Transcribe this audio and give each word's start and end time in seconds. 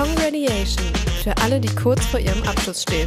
Congratulation 0.00 0.86
für 1.22 1.36
alle, 1.42 1.60
die 1.60 1.68
kurz 1.74 2.06
vor 2.06 2.18
ihrem 2.18 2.42
Abschluss 2.44 2.80
stehen. 2.84 3.06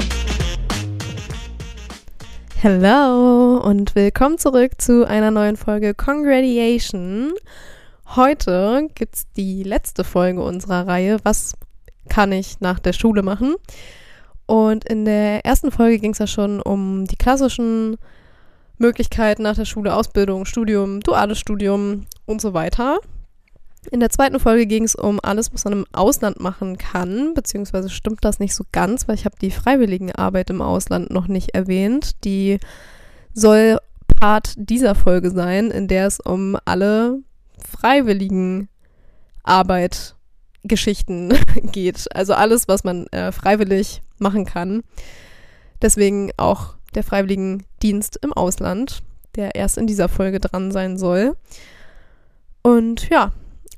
Hello 2.61 3.57
und 3.57 3.95
willkommen 3.95 4.37
zurück 4.37 4.73
zu 4.79 5.07
einer 5.07 5.31
neuen 5.31 5.57
Folge 5.57 5.95
Congratulation. 5.95 7.33
Heute 8.15 8.89
gibt 8.93 9.15
es 9.15 9.25
die 9.35 9.63
letzte 9.63 10.03
Folge 10.03 10.43
unserer 10.43 10.85
Reihe 10.85 11.17
Was 11.23 11.53
kann 12.09 12.31
ich 12.31 12.59
nach 12.59 12.77
der 12.77 12.93
Schule 12.93 13.23
machen? 13.23 13.55
Und 14.45 14.85
in 14.85 15.03
der 15.05 15.43
ersten 15.45 15.71
Folge 15.71 15.97
ging 15.97 16.11
es 16.11 16.19
ja 16.19 16.27
schon 16.27 16.61
um 16.61 17.05
die 17.05 17.17
klassischen 17.17 17.97
Möglichkeiten 18.77 19.41
nach 19.41 19.55
der 19.55 19.65
Schule, 19.65 19.95
Ausbildung, 19.95 20.45
Studium, 20.45 20.99
duales 20.99 21.39
Studium 21.39 22.05
und 22.27 22.39
so 22.39 22.53
weiter. 22.53 22.99
In 23.91 23.99
der 23.99 24.09
zweiten 24.09 24.39
Folge 24.39 24.65
ging 24.65 24.83
es 24.83 24.95
um 24.95 25.19
alles, 25.21 25.53
was 25.53 25.65
man 25.65 25.73
im 25.73 25.85
Ausland 25.91 26.39
machen 26.39 26.77
kann, 26.77 27.33
beziehungsweise 27.33 27.89
stimmt 27.89 28.23
das 28.23 28.39
nicht 28.39 28.55
so 28.55 28.63
ganz, 28.71 29.07
weil 29.07 29.15
ich 29.15 29.25
habe 29.25 29.35
die 29.41 29.51
Freiwilligenarbeit 29.51 30.49
im 30.49 30.61
Ausland 30.61 31.11
noch 31.11 31.27
nicht 31.27 31.53
erwähnt. 31.53 32.23
Die 32.23 32.59
soll 33.33 33.77
Part 34.19 34.53
dieser 34.55 34.95
Folge 34.95 35.31
sein, 35.31 35.69
in 35.69 35.87
der 35.87 36.07
es 36.07 36.19
um 36.19 36.57
alle 36.65 37.19
Freiwilligenarbeit 37.57 40.15
Geschichten 40.63 41.33
geht. 41.71 42.07
Also 42.15 42.33
alles, 42.33 42.67
was 42.67 42.83
man 42.83 43.07
äh, 43.07 43.31
freiwillig 43.31 44.01
machen 44.17 44.45
kann. 44.45 44.83
Deswegen 45.81 46.31
auch 46.37 46.75
der 46.95 47.03
Freiwilligendienst 47.03 48.17
im 48.21 48.33
Ausland, 48.33 49.03
der 49.35 49.55
erst 49.55 49.77
in 49.77 49.87
dieser 49.87 50.07
Folge 50.07 50.39
dran 50.39 50.71
sein 50.71 50.97
soll. 50.97 51.35
Und 52.61 53.09
ja, 53.09 53.33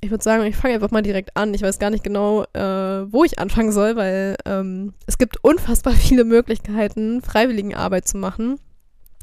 ich 0.05 0.11
würde 0.11 0.23
sagen, 0.23 0.43
ich 0.45 0.55
fange 0.55 0.75
einfach 0.75 0.91
mal 0.91 1.01
direkt 1.01 1.35
an. 1.35 1.53
Ich 1.53 1.63
weiß 1.63 1.79
gar 1.79 1.89
nicht 1.89 2.03
genau, 2.03 2.43
äh, 2.53 3.11
wo 3.11 3.23
ich 3.23 3.39
anfangen 3.39 3.71
soll, 3.71 3.95
weil 3.95 4.37
ähm, 4.45 4.93
es 5.07 5.17
gibt 5.17 5.43
unfassbar 5.43 5.93
viele 5.93 6.23
Möglichkeiten, 6.23 7.21
Freiwilligenarbeit 7.21 8.07
zu 8.07 8.17
machen. 8.17 8.59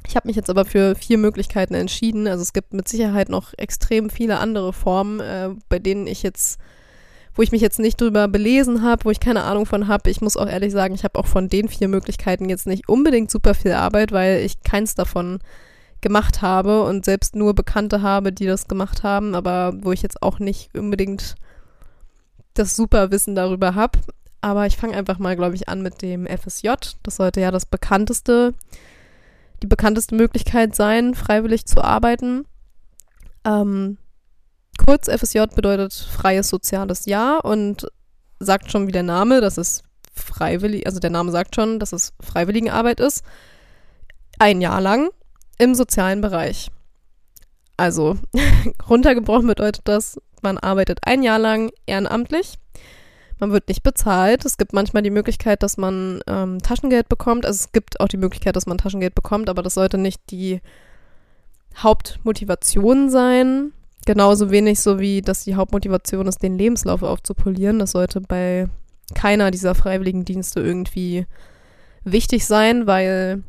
Ich 0.06 0.16
habe 0.16 0.27
mich 0.27 0.36
jetzt 0.36 0.50
aber 0.50 0.64
für 0.64 0.97
vier 0.97 1.19
Möglichkeiten 1.19 1.75
entschieden. 1.75 2.27
Also 2.27 2.42
es 2.42 2.53
gibt 2.53 2.75
mit 2.75 2.88
Sicherheit 2.88 3.28
noch 3.28 3.53
extrem 3.56 4.10
viele 4.10 4.38
andere 4.38 4.72
Formen, 4.72 5.20
äh, 5.20 5.50
bei 5.69 5.78
denen 5.78 6.08
ich 6.08 6.25
jetzt, 6.25 6.58
wo 7.34 7.42
ich 7.42 7.53
mich 7.53 7.62
jetzt 7.62 7.78
nicht 7.78 8.00
drüber 8.00 8.27
belesen 8.27 8.83
habe, 8.83 9.05
wo 9.05 9.10
ich 9.10 9.20
keine 9.20 9.44
Ahnung 9.44 9.66
von 9.66 9.86
habe. 9.86 10.10
Ich 10.10 10.20
muss 10.20 10.36
auch 10.36 10.48
ehrlich 10.48 10.72
sagen, 10.72 10.94
ich 10.94 11.05
habe 11.05 11.19
auch 11.19 11.27
von 11.27 11.48
den 11.48 11.69
vier 11.69 11.86
Möglichkeiten 11.86 12.48
jetzt 12.48 12.66
nicht 12.66 12.88
unbedingt 12.88 13.30
super 13.30 13.55
viel 13.55 13.72
Arbeit, 13.72 14.10
weil 14.10 14.41
ich 14.41 14.62
keins 14.64 14.97
davon 14.97 15.38
gemacht 16.03 16.42
habe 16.42 16.84
und 16.84 17.05
selbst 17.05 17.34
nur 17.34 17.55
Bekannte 17.55 18.03
habe, 18.03 18.33
die 18.33 18.47
das 18.47 18.69
gemacht 18.69 19.03
haben, 19.03 19.34
aber 19.34 19.72
wo 19.81 19.92
ich 19.92 20.03
jetzt 20.03 20.22
auch 20.22 20.39
nicht 20.39 20.77
unbedingt 20.77 21.36
das 22.55 22.77
super 22.77 23.11
Wissen 23.11 23.34
darüber 23.34 23.75
habe. 23.75 23.98
Aber 24.42 24.67
ich 24.67 24.77
fange 24.77 24.97
einfach 24.97 25.19
mal, 25.19 25.36
glaube 25.36 25.55
ich, 25.55 25.69
an 25.69 25.83
mit 25.83 26.03
dem 26.03 26.27
FSJ. 26.27 26.70
Das 27.03 27.17
sollte 27.17 27.41
ja 27.41 27.50
das 27.50 27.64
bekannteste, 27.64 28.53
die 29.62 29.69
bekannteste 29.69 30.17
Möglichkeit 30.17 30.75
sein, 30.75 31.14
freiwillig 31.14 31.64
zu 31.67 31.83
arbeiten. 31.83 32.44
Ähm, 33.44 33.97
kurz 34.84 35.09
FSJ 35.09 35.44
bedeutet 35.55 35.92
freies 35.94 36.48
soziales 36.48 37.06
Jahr 37.06 37.44
und 37.44 37.87
sagt 38.41 38.72
schon 38.72 38.89
wie 38.89 38.92
der 38.92 39.05
Name, 39.05 39.41
dass 39.41 39.56
es 39.56 39.84
freiwillig, 40.12 40.87
also 40.87 40.98
der 40.98 41.11
Name 41.11 41.31
sagt 41.31 41.55
schon, 41.55 41.78
dass 41.78 41.92
es 41.92 42.12
Freiwilligenarbeit 42.20 42.98
ist. 42.98 43.25
Ein 44.41 44.61
Jahr 44.61 44.81
lang 44.81 45.11
im 45.62 45.74
sozialen 45.74 46.20
Bereich. 46.20 46.70
Also 47.77 48.16
runtergebrochen 48.88 49.46
bedeutet 49.46 49.82
das, 49.84 50.20
man 50.42 50.58
arbeitet 50.58 50.98
ein 51.04 51.22
Jahr 51.22 51.38
lang 51.38 51.70
ehrenamtlich. 51.86 52.58
Man 53.38 53.53
wird 53.53 53.69
nicht 53.69 53.82
bezahlt. 53.82 54.44
Es 54.44 54.56
gibt 54.56 54.72
manchmal 54.72 55.03
die 55.03 55.10
Möglichkeit, 55.10 55.62
dass 55.62 55.76
man 55.76 56.20
ähm, 56.26 56.60
Taschengeld 56.60 57.09
bekommt. 57.09 57.47
Also 57.47 57.64
es 57.64 57.72
gibt 57.72 58.00
auch 58.00 58.09
die 58.09 58.16
Möglichkeit, 58.16 58.56
dass 58.56 58.66
man 58.66 58.78
Taschengeld 58.78 59.14
bekommt, 59.14 59.48
aber 59.48 59.62
das 59.62 59.75
sollte 59.75 59.98
nicht 59.98 60.20
die 60.31 60.60
Hauptmotivation 61.76 63.08
sein. 63.08 63.72
Genauso 64.04 64.50
wenig 64.50 64.81
so 64.81 64.98
wie, 64.98 65.22
dass 65.22 65.44
die 65.44 65.54
Hauptmotivation 65.54 66.26
ist, 66.26 66.42
den 66.42 66.58
Lebenslauf 66.58 67.03
aufzupolieren. 67.03 67.78
Das 67.78 67.92
sollte 67.92 68.20
bei 68.20 68.69
keiner 69.14 69.50
dieser 69.53 69.75
Freiwilligendienste 69.76 70.60
irgendwie 70.60 71.26
wichtig 72.04 72.47
sein, 72.47 72.87
weil 72.87 73.44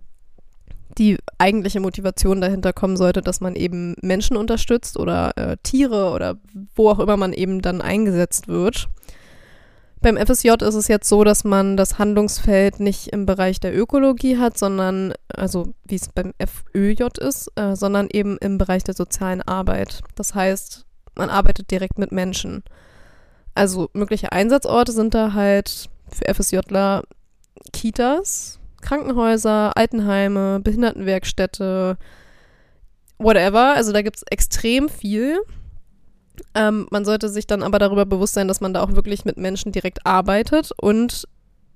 die 0.98 1.18
eigentliche 1.38 1.80
Motivation 1.80 2.42
dahinter 2.42 2.74
kommen 2.74 2.98
sollte, 2.98 3.22
dass 3.22 3.42
man 3.42 3.56
eben 3.56 3.96
Menschen 4.02 4.38
unterstützt 4.38 4.98
oder 4.98 5.38
äh, 5.38 5.58
Tiere 5.64 6.12
oder 6.12 6.38
wo 6.76 6.90
auch 6.90 7.00
immer 7.00 7.18
man 7.18 7.34
eben 7.34 7.62
dann 7.62 7.82
eingesetzt 7.82 8.48
wird. 8.48 8.90
Beim 10.02 10.18
FSJ 10.18 10.50
ist 10.62 10.76
es 10.76 10.90
jetzt 10.90 11.08
so, 11.08 11.24
dass 11.24 11.46
man 11.46 11.78
das 11.78 11.98
Handlungsfeld 11.98 12.82
nicht 12.82 13.08
im 13.08 13.26
Bereich 13.26 13.62
der 13.62 13.74
Ökologie 13.74 14.38
hat, 14.38 14.58
sondern, 14.58 15.14
also 15.34 15.74
wie 15.86 15.96
es 15.96 16.10
beim 16.10 16.34
FÖJ 16.46 17.04
ist, 17.22 17.50
äh, 17.56 17.76
sondern 17.76 18.10
eben 18.12 18.38
im 18.40 18.58
Bereich 18.58 18.84
der 18.84 18.96
sozialen 18.96 19.42
Arbeit. 19.42 20.02
Das 20.16 20.36
heißt, 20.36 20.86
man 21.16 21.30
arbeitet 21.30 21.72
direkt 21.72 22.00
mit 22.00 22.12
Menschen. 22.12 22.64
Also 23.56 23.90
mögliche 23.94 24.34
Einsatzorte 24.34 24.92
sind 24.92 25.14
da 25.14 25.34
halt 25.34 25.90
für 26.10 26.34
FSJler 26.34 27.04
Kitas, 27.72 28.60
Krankenhäuser, 28.84 29.76
Altenheime, 29.76 30.60
Behindertenwerkstätte, 30.60 31.98
whatever. 33.18 33.74
Also 33.74 33.92
da 33.92 34.02
gibt 34.02 34.18
es 34.18 34.24
extrem 34.30 34.90
viel. 34.90 35.40
Ähm, 36.56 36.88
man 36.92 37.06
sollte 37.06 37.30
sich 37.30 37.48
dann 37.48 37.64
aber 37.64 37.80
darüber 37.80 38.06
bewusst 38.06 38.34
sein, 38.34 38.48
dass 38.48 38.62
man 38.62 38.74
da 38.74 38.84
auch 38.84 38.94
wirklich 38.94 39.26
mit 39.26 39.38
Menschen 39.38 39.72
direkt 39.72 40.06
arbeitet 40.06 40.72
und 40.80 41.28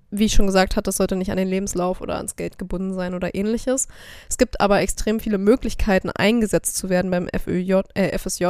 wie 0.10 0.26
ich 0.26 0.34
schon 0.34 0.46
gesagt 0.46 0.76
habe, 0.76 0.84
das 0.84 0.98
sollte 0.98 1.16
nicht 1.16 1.32
an 1.32 1.38
den 1.38 1.50
Lebenslauf 1.50 2.00
oder 2.00 2.16
ans 2.16 2.36
Geld 2.36 2.58
gebunden 2.58 2.94
sein 2.94 3.14
oder 3.14 3.36
ähnliches. 3.36 3.88
Es 4.30 4.38
gibt 4.38 4.62
aber 4.62 4.80
extrem 4.80 5.20
viele 5.20 5.38
Möglichkeiten, 5.38 6.10
eingesetzt 6.10 6.78
zu 6.78 6.90
werden 6.90 7.12
beim 7.12 7.28
FÖJ, 7.28 7.82
äh, 7.94 8.18
FSJ. 8.18 8.46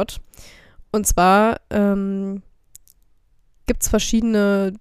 Und 0.92 1.06
zwar 1.06 1.60
ähm, 1.70 2.42
gibt 3.66 3.82
es 3.82 3.88
verschiedene 3.88 4.74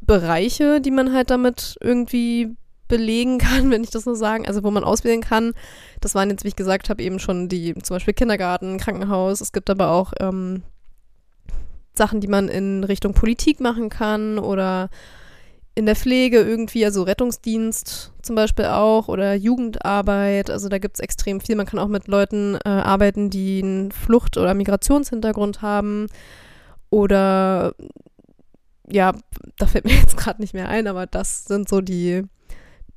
Bereiche, 0.00 0.80
die 0.80 0.90
man 0.90 1.12
halt 1.12 1.30
damit 1.30 1.76
irgendwie 1.80 2.56
belegen 2.88 3.38
kann, 3.38 3.70
wenn 3.70 3.84
ich 3.84 3.90
das 3.90 4.04
so 4.04 4.14
sagen, 4.14 4.46
also 4.46 4.64
wo 4.64 4.70
man 4.70 4.84
auswählen 4.84 5.20
kann. 5.20 5.52
Das 6.00 6.14
waren 6.14 6.30
jetzt, 6.30 6.44
wie 6.44 6.48
ich 6.48 6.56
gesagt 6.56 6.90
habe, 6.90 7.02
eben 7.02 7.18
schon 7.18 7.48
die 7.48 7.74
zum 7.74 7.94
Beispiel 7.94 8.14
Kindergarten, 8.14 8.78
Krankenhaus. 8.78 9.40
Es 9.40 9.52
gibt 9.52 9.70
aber 9.70 9.90
auch 9.90 10.12
ähm, 10.20 10.62
Sachen, 11.94 12.20
die 12.20 12.28
man 12.28 12.48
in 12.48 12.84
Richtung 12.84 13.12
Politik 13.12 13.60
machen 13.60 13.88
kann 13.88 14.38
oder 14.38 14.88
in 15.74 15.86
der 15.86 15.94
Pflege 15.94 16.38
irgendwie, 16.40 16.84
also 16.84 17.04
Rettungsdienst 17.04 18.12
zum 18.22 18.34
Beispiel 18.34 18.64
auch 18.64 19.06
oder 19.06 19.34
Jugendarbeit. 19.34 20.50
Also 20.50 20.68
da 20.68 20.78
gibt 20.78 20.96
es 20.96 21.00
extrem 21.00 21.40
viel. 21.40 21.54
Man 21.54 21.66
kann 21.66 21.78
auch 21.78 21.86
mit 21.86 22.08
Leuten 22.08 22.56
äh, 22.64 22.68
arbeiten, 22.68 23.30
die 23.30 23.62
einen 23.62 23.92
Flucht- 23.92 24.36
oder 24.36 24.54
Migrationshintergrund 24.54 25.62
haben 25.62 26.08
oder 26.90 27.74
ja, 28.90 29.12
da 29.56 29.66
fällt 29.66 29.84
mir 29.84 29.94
jetzt 30.00 30.16
gerade 30.16 30.40
nicht 30.40 30.54
mehr 30.54 30.68
ein, 30.68 30.88
aber 30.88 31.06
das 31.06 31.44
sind 31.44 31.68
so 31.68 31.80
die 31.80 32.24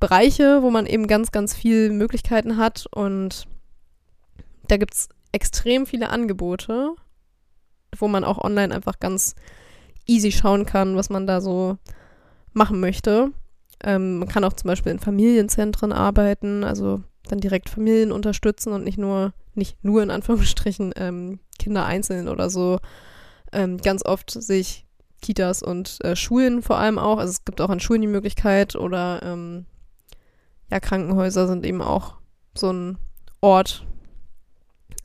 Bereiche, 0.02 0.64
wo 0.64 0.70
man 0.70 0.86
eben 0.86 1.06
ganz, 1.06 1.30
ganz 1.30 1.54
viele 1.54 1.90
Möglichkeiten 1.90 2.56
hat 2.56 2.86
und 2.90 3.46
da 4.66 4.76
gibt 4.76 4.94
es 4.94 5.08
extrem 5.30 5.86
viele 5.86 6.08
Angebote, 6.08 6.96
wo 7.96 8.08
man 8.08 8.24
auch 8.24 8.38
online 8.38 8.74
einfach 8.74 8.98
ganz 8.98 9.36
easy 10.04 10.32
schauen 10.32 10.66
kann, 10.66 10.96
was 10.96 11.08
man 11.08 11.28
da 11.28 11.40
so 11.40 11.78
machen 12.52 12.80
möchte. 12.80 13.30
Ähm, 13.84 14.18
man 14.18 14.28
kann 14.28 14.42
auch 14.42 14.54
zum 14.54 14.66
Beispiel 14.66 14.90
in 14.90 14.98
Familienzentren 14.98 15.92
arbeiten, 15.92 16.64
also 16.64 17.04
dann 17.28 17.38
direkt 17.38 17.70
Familien 17.70 18.10
unterstützen 18.10 18.72
und 18.72 18.82
nicht 18.82 18.98
nur, 18.98 19.32
nicht 19.54 19.84
nur 19.84 20.02
in 20.02 20.10
Anführungsstrichen 20.10 20.94
ähm, 20.96 21.38
Kinder 21.60 21.86
einzeln 21.86 22.26
oder 22.26 22.50
so. 22.50 22.80
Ähm, 23.52 23.76
ganz 23.76 24.04
oft 24.04 24.32
sehe 24.32 24.58
ich 24.58 24.84
Kitas 25.20 25.62
und 25.62 26.04
äh, 26.04 26.16
Schulen 26.16 26.60
vor 26.60 26.78
allem 26.78 26.98
auch. 26.98 27.18
Also 27.18 27.30
es 27.30 27.44
gibt 27.44 27.60
auch 27.60 27.70
an 27.70 27.78
Schulen 27.78 28.00
die 28.00 28.08
Möglichkeit 28.08 28.74
oder 28.74 29.22
ähm, 29.22 29.66
ja, 30.72 30.80
Krankenhäuser 30.80 31.46
sind 31.46 31.66
eben 31.66 31.82
auch 31.82 32.14
so 32.54 32.72
ein 32.72 32.96
Ort, 33.42 33.86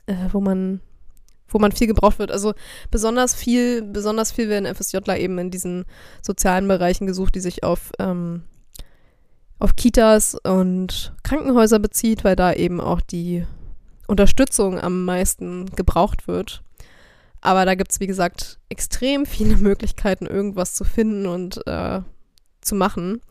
äh, 0.06 0.14
wo 0.32 0.40
man 0.40 0.80
wo 1.50 1.58
man 1.58 1.72
viel 1.72 1.86
gebraucht 1.86 2.18
wird. 2.18 2.30
Also 2.30 2.54
besonders 2.90 3.34
viel, 3.34 3.82
besonders 3.82 4.32
viel 4.32 4.48
werden 4.48 4.74
FSJler 4.74 5.18
eben 5.18 5.38
in 5.38 5.50
diesen 5.50 5.84
sozialen 6.22 6.68
Bereichen 6.68 7.06
gesucht, 7.06 7.34
die 7.34 7.40
sich 7.40 7.64
auf, 7.64 7.92
ähm, 7.98 8.44
auf 9.58 9.74
Kitas 9.76 10.34
und 10.34 11.14
Krankenhäuser 11.22 11.78
bezieht, 11.78 12.22
weil 12.22 12.36
da 12.36 12.52
eben 12.52 12.82
auch 12.82 13.00
die 13.00 13.46
Unterstützung 14.06 14.78
am 14.78 15.06
meisten 15.06 15.66
gebraucht 15.74 16.28
wird. 16.28 16.62
Aber 17.40 17.64
da 17.64 17.74
gibt 17.74 17.92
es, 17.92 18.00
wie 18.00 18.06
gesagt, 18.06 18.58
extrem 18.68 19.24
viele 19.24 19.56
Möglichkeiten, 19.58 20.26
irgendwas 20.26 20.74
zu 20.74 20.84
finden 20.84 21.26
und 21.26 21.66
äh, 21.66 22.00
zu 22.60 22.74
machen. 22.74 23.22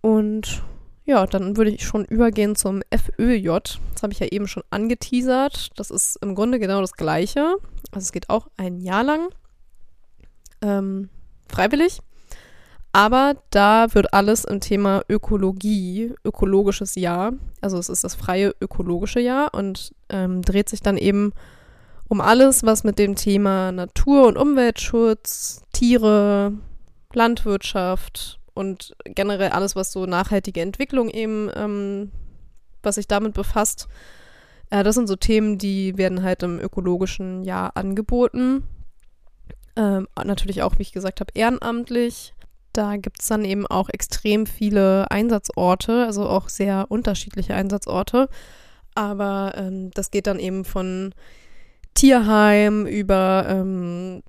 Und 0.00 0.62
ja, 1.08 1.26
dann 1.26 1.56
würde 1.56 1.70
ich 1.70 1.86
schon 1.86 2.04
übergehen 2.04 2.54
zum 2.54 2.82
FÖJ. 2.92 3.48
Das 3.94 4.02
habe 4.02 4.12
ich 4.12 4.20
ja 4.20 4.26
eben 4.26 4.46
schon 4.46 4.62
angeteasert. 4.68 5.70
Das 5.76 5.90
ist 5.90 6.16
im 6.16 6.34
Grunde 6.34 6.58
genau 6.58 6.82
das 6.82 6.92
Gleiche. 6.92 7.56
Also 7.92 8.04
es 8.04 8.12
geht 8.12 8.28
auch 8.28 8.48
ein 8.58 8.78
Jahr 8.78 9.04
lang. 9.04 9.30
Ähm, 10.60 11.08
freiwillig. 11.48 12.00
Aber 12.92 13.36
da 13.48 13.94
wird 13.94 14.12
alles 14.12 14.44
im 14.44 14.60
Thema 14.60 15.02
Ökologie, 15.08 16.12
ökologisches 16.24 16.94
Jahr, 16.94 17.32
also 17.60 17.78
es 17.78 17.88
ist 17.88 18.04
das 18.04 18.14
freie 18.14 18.54
ökologische 18.60 19.20
Jahr 19.20 19.54
und 19.54 19.94
ähm, 20.08 20.42
dreht 20.42 20.68
sich 20.68 20.80
dann 20.80 20.96
eben 20.96 21.32
um 22.08 22.20
alles, 22.20 22.64
was 22.64 22.84
mit 22.84 22.98
dem 22.98 23.14
Thema 23.14 23.72
Natur- 23.72 24.26
und 24.26 24.36
Umweltschutz, 24.36 25.62
Tiere, 25.72 26.52
Landwirtschaft 27.14 28.40
und 28.58 28.96
generell 29.04 29.50
alles, 29.50 29.76
was 29.76 29.92
so 29.92 30.04
nachhaltige 30.04 30.60
Entwicklung 30.60 31.08
eben, 31.08 31.48
ähm, 31.54 32.10
was 32.82 32.96
sich 32.96 33.06
damit 33.06 33.32
befasst. 33.32 33.86
Äh, 34.70 34.82
das 34.82 34.96
sind 34.96 35.06
so 35.06 35.14
Themen, 35.14 35.58
die 35.58 35.96
werden 35.96 36.24
halt 36.24 36.42
im 36.42 36.58
ökologischen 36.58 37.44
Jahr 37.44 37.76
angeboten. 37.76 38.64
Ähm, 39.76 40.08
natürlich 40.24 40.62
auch, 40.62 40.76
wie 40.76 40.82
ich 40.82 40.92
gesagt 40.92 41.20
habe, 41.20 41.30
ehrenamtlich. 41.34 42.34
Da 42.72 42.96
gibt 42.96 43.22
es 43.22 43.28
dann 43.28 43.44
eben 43.44 43.64
auch 43.64 43.88
extrem 43.90 44.44
viele 44.44 45.08
Einsatzorte, 45.08 46.04
also 46.04 46.28
auch 46.28 46.48
sehr 46.48 46.86
unterschiedliche 46.88 47.54
Einsatzorte. 47.54 48.28
Aber 48.96 49.52
ähm, 49.56 49.92
das 49.92 50.10
geht 50.10 50.26
dann 50.26 50.40
eben 50.40 50.64
von 50.64 51.14
Tierheim 51.94 52.86
über 52.86 53.46
ähm, 53.48 54.22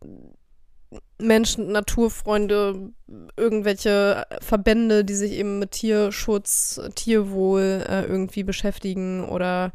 Menschen, 1.19 1.71
Naturfreunde, 1.71 2.92
irgendwelche 3.38 4.25
Verbände, 4.42 5.04
die 5.04 5.16
sich 5.16 5.33
eben 5.33 5.60
mit 5.60 5.71
Tierschutz, 5.71 6.80
Tierwohl 6.95 7.86
äh, 7.88 8.04
irgendwie 8.06 8.44
beschäftigen 8.44 9.27
oder 9.27 9.74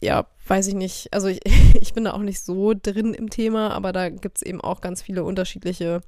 ja, 0.00 0.26
weiß 0.46 0.68
ich 0.68 0.74
nicht. 0.74 1.12
Also 1.12 1.28
ich, 1.28 1.40
ich 1.80 1.92
bin 1.92 2.04
da 2.04 2.12
auch 2.12 2.22
nicht 2.22 2.40
so 2.40 2.72
drin 2.74 3.14
im 3.14 3.30
Thema, 3.30 3.70
aber 3.72 3.92
da 3.92 4.08
gibt 4.08 4.38
es 4.38 4.42
eben 4.42 4.60
auch 4.60 4.80
ganz 4.80 5.02
viele 5.02 5.24
unterschiedliche 5.24 6.00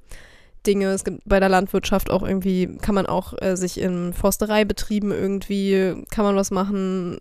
Dinge. 0.65 0.87
Es 0.87 1.03
gibt 1.03 1.21
bei 1.25 1.39
der 1.39 1.49
Landwirtschaft 1.49 2.09
auch 2.09 2.23
irgendwie, 2.23 2.77
kann 2.81 2.95
man 2.95 3.05
auch 3.05 3.33
äh, 3.41 3.55
sich 3.55 3.79
in 3.79 4.13
Forstereibetrieben 4.13 5.11
irgendwie, 5.11 6.03
kann 6.09 6.25
man 6.25 6.35
was 6.35 6.51
machen. 6.51 7.17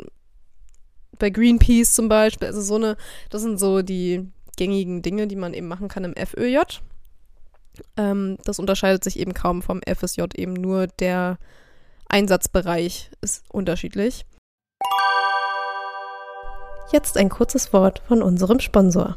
Bei 1.18 1.30
Greenpeace 1.30 1.92
zum 1.92 2.08
Beispiel. 2.08 2.48
Also 2.48 2.62
so 2.62 2.76
eine, 2.76 2.96
das 3.28 3.42
sind 3.42 3.58
so 3.58 3.82
die 3.82 4.30
gängigen 4.60 5.00
Dinge, 5.00 5.26
die 5.26 5.36
man 5.36 5.54
eben 5.54 5.68
machen 5.68 5.88
kann 5.88 6.04
im 6.04 6.14
FÖJ. 6.14 6.58
Ähm, 7.96 8.36
das 8.44 8.58
unterscheidet 8.58 9.02
sich 9.02 9.18
eben 9.18 9.32
kaum 9.32 9.62
vom 9.62 9.80
FSJ, 9.82 10.24
eben 10.34 10.52
nur 10.52 10.86
der 10.86 11.38
Einsatzbereich 12.10 13.10
ist 13.22 13.42
unterschiedlich. 13.50 14.26
Jetzt 16.92 17.16
ein 17.16 17.30
kurzes 17.30 17.72
Wort 17.72 18.02
von 18.06 18.20
unserem 18.20 18.60
Sponsor. 18.60 19.16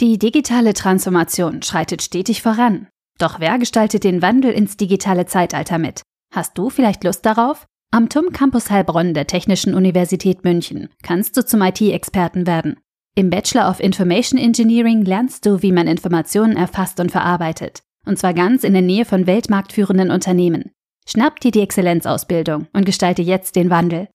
Die 0.00 0.18
digitale 0.18 0.74
Transformation 0.74 1.62
schreitet 1.62 2.02
stetig 2.02 2.42
voran. 2.42 2.88
Doch 3.18 3.40
wer 3.40 3.58
gestaltet 3.58 4.04
den 4.04 4.20
Wandel 4.20 4.52
ins 4.52 4.76
digitale 4.76 5.24
Zeitalter 5.24 5.78
mit? 5.78 6.02
Hast 6.34 6.58
du 6.58 6.68
vielleicht 6.68 7.04
Lust 7.04 7.24
darauf? 7.24 7.64
Am 7.92 8.10
TUM 8.10 8.32
Campus 8.32 8.70
Heilbronn 8.70 9.14
der 9.14 9.26
Technischen 9.26 9.74
Universität 9.74 10.44
München 10.44 10.90
kannst 11.02 11.36
du 11.36 11.46
zum 11.46 11.62
IT-Experten 11.62 12.46
werden. 12.46 12.76
Im 13.14 13.28
Bachelor 13.28 13.68
of 13.68 13.78
Information 13.78 14.40
Engineering 14.40 15.04
lernst 15.04 15.44
du, 15.44 15.60
wie 15.60 15.70
man 15.70 15.86
Informationen 15.86 16.56
erfasst 16.56 16.98
und 16.98 17.10
verarbeitet. 17.10 17.82
Und 18.06 18.18
zwar 18.18 18.32
ganz 18.32 18.64
in 18.64 18.72
der 18.72 18.80
Nähe 18.80 19.04
von 19.04 19.26
weltmarktführenden 19.26 20.10
Unternehmen. 20.10 20.70
Schnapp 21.06 21.38
dir 21.40 21.50
die 21.50 21.60
Exzellenzausbildung 21.60 22.68
und 22.72 22.86
gestalte 22.86 23.20
jetzt 23.20 23.54
den 23.54 23.68
Wandel. 23.68 24.08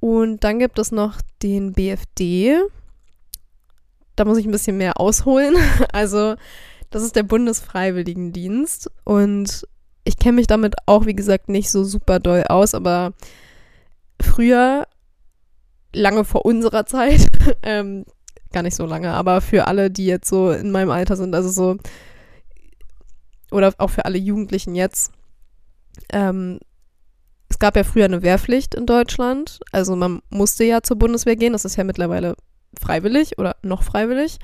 Und 0.00 0.44
dann 0.44 0.58
gibt 0.58 0.78
es 0.78 0.92
noch 0.92 1.22
den 1.42 1.72
BFD. 1.72 2.58
Da 4.16 4.26
muss 4.26 4.36
ich 4.36 4.44
ein 4.44 4.52
bisschen 4.52 4.76
mehr 4.76 5.00
ausholen. 5.00 5.54
Also, 5.92 6.34
das 6.90 7.02
ist 7.02 7.16
der 7.16 7.22
Bundesfreiwilligendienst. 7.22 8.90
Und 9.04 9.66
ich 10.04 10.18
kenne 10.18 10.36
mich 10.36 10.46
damit 10.46 10.74
auch, 10.84 11.06
wie 11.06 11.16
gesagt, 11.16 11.48
nicht 11.48 11.70
so 11.70 11.84
super 11.84 12.20
doll 12.20 12.44
aus, 12.48 12.74
aber 12.74 13.14
früher, 14.20 14.86
lange 15.92 16.24
vor 16.24 16.44
unserer 16.44 16.86
Zeit, 16.86 17.26
ähm, 17.62 18.04
gar 18.52 18.62
nicht 18.62 18.76
so 18.76 18.86
lange, 18.86 19.12
aber 19.12 19.40
für 19.40 19.66
alle, 19.66 19.90
die 19.90 20.06
jetzt 20.06 20.28
so 20.28 20.50
in 20.50 20.70
meinem 20.70 20.90
Alter 20.90 21.16
sind, 21.16 21.34
also 21.34 21.50
so, 21.50 21.78
oder 23.50 23.72
auch 23.78 23.90
für 23.90 24.04
alle 24.04 24.18
Jugendlichen 24.18 24.74
jetzt, 24.74 25.12
ähm, 26.12 26.58
es 27.50 27.58
gab 27.58 27.76
ja 27.76 27.84
früher 27.84 28.04
eine 28.04 28.22
Wehrpflicht 28.22 28.74
in 28.74 28.86
Deutschland. 28.86 29.58
Also 29.72 29.96
man 29.96 30.22
musste 30.30 30.64
ja 30.64 30.82
zur 30.82 30.96
Bundeswehr 30.96 31.36
gehen. 31.36 31.52
Das 31.52 31.64
ist 31.64 31.76
ja 31.76 31.84
mittlerweile 31.84 32.36
freiwillig 32.80 33.38
oder 33.38 33.56
noch 33.62 33.82
freiwillig. 33.82 34.38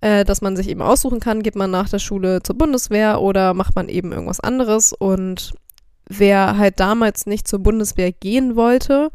Äh, 0.00 0.24
dass 0.24 0.42
man 0.42 0.56
sich 0.56 0.68
eben 0.68 0.82
aussuchen 0.82 1.20
kann, 1.20 1.42
geht 1.42 1.56
man 1.56 1.70
nach 1.70 1.88
der 1.88 1.98
Schule 1.98 2.42
zur 2.42 2.56
Bundeswehr 2.56 3.20
oder 3.20 3.52
macht 3.52 3.74
man 3.74 3.88
eben 3.88 4.12
irgendwas 4.12 4.40
anderes. 4.40 4.92
Und 4.92 5.54
wer 6.08 6.56
halt 6.56 6.78
damals 6.78 7.26
nicht 7.26 7.48
zur 7.48 7.58
Bundeswehr 7.58 8.12
gehen 8.12 8.54
wollte, 8.54 9.10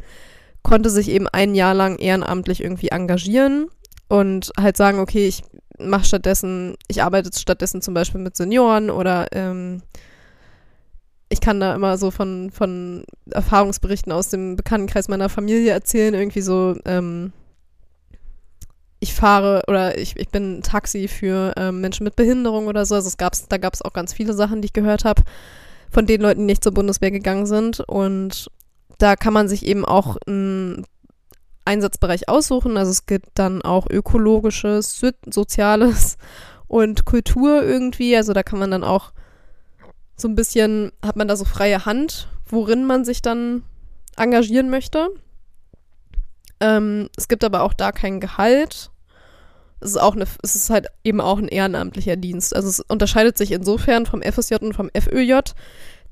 konnte 0.63 0.89
sich 0.89 1.09
eben 1.09 1.27
ein 1.27 1.55
Jahr 1.55 1.73
lang 1.73 1.97
ehrenamtlich 1.97 2.63
irgendwie 2.63 2.89
engagieren 2.89 3.67
und 4.07 4.51
halt 4.59 4.77
sagen, 4.77 4.99
okay, 4.99 5.27
ich 5.27 5.43
mache 5.79 6.05
stattdessen, 6.05 6.75
ich 6.87 7.03
arbeite 7.03 7.37
stattdessen 7.37 7.81
zum 7.81 7.93
Beispiel 7.93 8.21
mit 8.21 8.35
Senioren 8.35 8.89
oder 8.89 9.27
ähm, 9.31 9.81
ich 11.29 11.39
kann 11.39 11.59
da 11.59 11.73
immer 11.73 11.97
so 11.97 12.11
von, 12.11 12.51
von 12.51 13.05
Erfahrungsberichten 13.29 14.11
aus 14.11 14.29
dem 14.29 14.57
Bekanntenkreis 14.57 15.07
meiner 15.07 15.29
Familie 15.29 15.71
erzählen, 15.71 16.13
irgendwie 16.13 16.41
so, 16.41 16.75
ähm, 16.85 17.31
ich 18.99 19.13
fahre 19.15 19.63
oder 19.67 19.97
ich, 19.97 20.15
ich 20.17 20.29
bin 20.29 20.61
Taxi 20.61 21.07
für 21.07 21.53
ähm, 21.57 21.81
Menschen 21.81 22.03
mit 22.03 22.15
Behinderung 22.15 22.67
oder 22.67 22.85
so. 22.85 22.95
Also 22.95 23.07
es 23.07 23.17
gab's, 23.17 23.47
da 23.47 23.57
gab 23.57 23.73
es 23.73 23.81
auch 23.81 23.93
ganz 23.93 24.13
viele 24.13 24.33
Sachen, 24.33 24.61
die 24.61 24.67
ich 24.67 24.73
gehört 24.73 25.05
habe, 25.05 25.23
von 25.89 26.05
den 26.05 26.21
Leuten, 26.21 26.41
die 26.41 26.45
nicht 26.45 26.63
zur 26.63 26.73
Bundeswehr 26.73 27.11
gegangen 27.11 27.47
sind. 27.47 27.79
Und 27.79 28.51
da 29.01 29.15
kann 29.15 29.33
man 29.33 29.47
sich 29.47 29.65
eben 29.65 29.83
auch 29.85 30.17
einen 30.27 30.85
Einsatzbereich 31.65 32.29
aussuchen. 32.29 32.77
Also 32.77 32.91
es 32.91 33.05
gibt 33.05 33.29
dann 33.35 33.61
auch 33.61 33.89
ökologisches, 33.89 35.01
soziales 35.29 36.17
und 36.67 37.05
Kultur 37.05 37.63
irgendwie. 37.63 38.15
Also 38.15 38.33
da 38.33 38.43
kann 38.43 38.59
man 38.59 38.71
dann 38.71 38.83
auch 38.83 39.11
so 40.15 40.27
ein 40.27 40.35
bisschen, 40.35 40.91
hat 41.03 41.15
man 41.15 41.27
da 41.27 41.35
so 41.35 41.45
freie 41.45 41.85
Hand, 41.85 42.27
worin 42.45 42.85
man 42.85 43.05
sich 43.05 43.21
dann 43.21 43.63
engagieren 44.17 44.69
möchte. 44.69 45.09
Ähm, 46.59 47.09
es 47.17 47.27
gibt 47.27 47.43
aber 47.43 47.63
auch 47.63 47.73
da 47.73 47.91
kein 47.91 48.19
Gehalt. 48.19 48.91
Es 49.79 49.89
ist 49.89 49.97
auch 49.97 50.15
eine, 50.15 50.27
es 50.43 50.55
ist 50.55 50.69
halt 50.69 50.87
eben 51.03 51.21
auch 51.21 51.39
ein 51.39 51.47
ehrenamtlicher 51.47 52.17
Dienst. 52.17 52.55
Also 52.55 52.69
es 52.69 52.81
unterscheidet 52.81 53.35
sich 53.35 53.51
insofern 53.51 54.05
vom 54.05 54.21
FSJ 54.21 54.55
und 54.61 54.73
vom 54.73 54.91
FÖJ, 54.95 55.39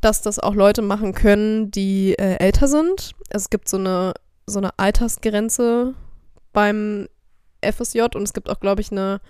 dass 0.02 0.22
das 0.22 0.40
auch 0.40 0.56
Leute 0.56 0.82
machen 0.82 1.14
können, 1.14 1.72
die 1.72 2.14
äh, 2.14 2.38
älter 2.38 2.68
sind. 2.68 3.14
Es 3.30 3.50
gibt 3.50 3.68
so 3.70 3.78
eine, 3.78 4.14
so 4.46 4.60
eine 4.60 4.78
Altersgrenze 4.78 5.94
beim 6.54 7.08
FSJ 7.62 8.02
und 8.16 8.24
es 8.24 8.34
gibt 8.34 8.50
auch, 8.50 8.60
glaube 8.60 8.82
ich, 8.82 8.92
eine, 8.92 9.22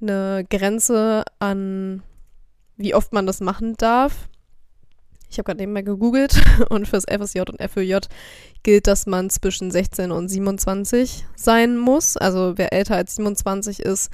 eine 0.00 0.44
Grenze 0.48 1.24
an 1.38 2.02
wie 2.76 2.94
oft 2.94 3.12
man 3.12 3.26
das 3.26 3.40
machen 3.40 3.74
darf. 3.76 4.28
Ich 5.28 5.38
habe 5.38 5.46
gerade 5.46 5.60
nebenbei 5.60 5.82
gegoogelt 5.82 6.40
und 6.68 6.86
fürs 6.86 7.04
FSJ 7.04 7.40
und 7.40 7.60
FÖJ 7.60 7.98
gilt, 8.62 8.86
dass 8.86 9.06
man 9.06 9.30
zwischen 9.30 9.70
16 9.70 10.12
und 10.12 10.28
27 10.28 11.26
sein 11.34 11.76
muss. 11.76 12.16
Also 12.16 12.54
wer 12.56 12.72
älter 12.72 12.96
als 12.96 13.16
27 13.16 13.80
ist, 13.80 14.10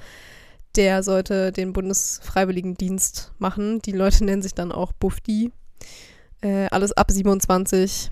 der 0.77 1.03
sollte 1.03 1.53
den 1.53 1.73
Bundesfreiwilligendienst 1.73 3.33
machen. 3.39 3.83
Die 3.83 3.93
Leute 3.93 4.25
nennen 4.25 4.43
sich 4.43 4.55
dann 4.55 4.73
auch 4.73 4.93
Bufdi. 4.93 5.53
Äh, 6.41 6.67
alles 6.71 6.93
ab 6.93 7.11
27 7.11 8.11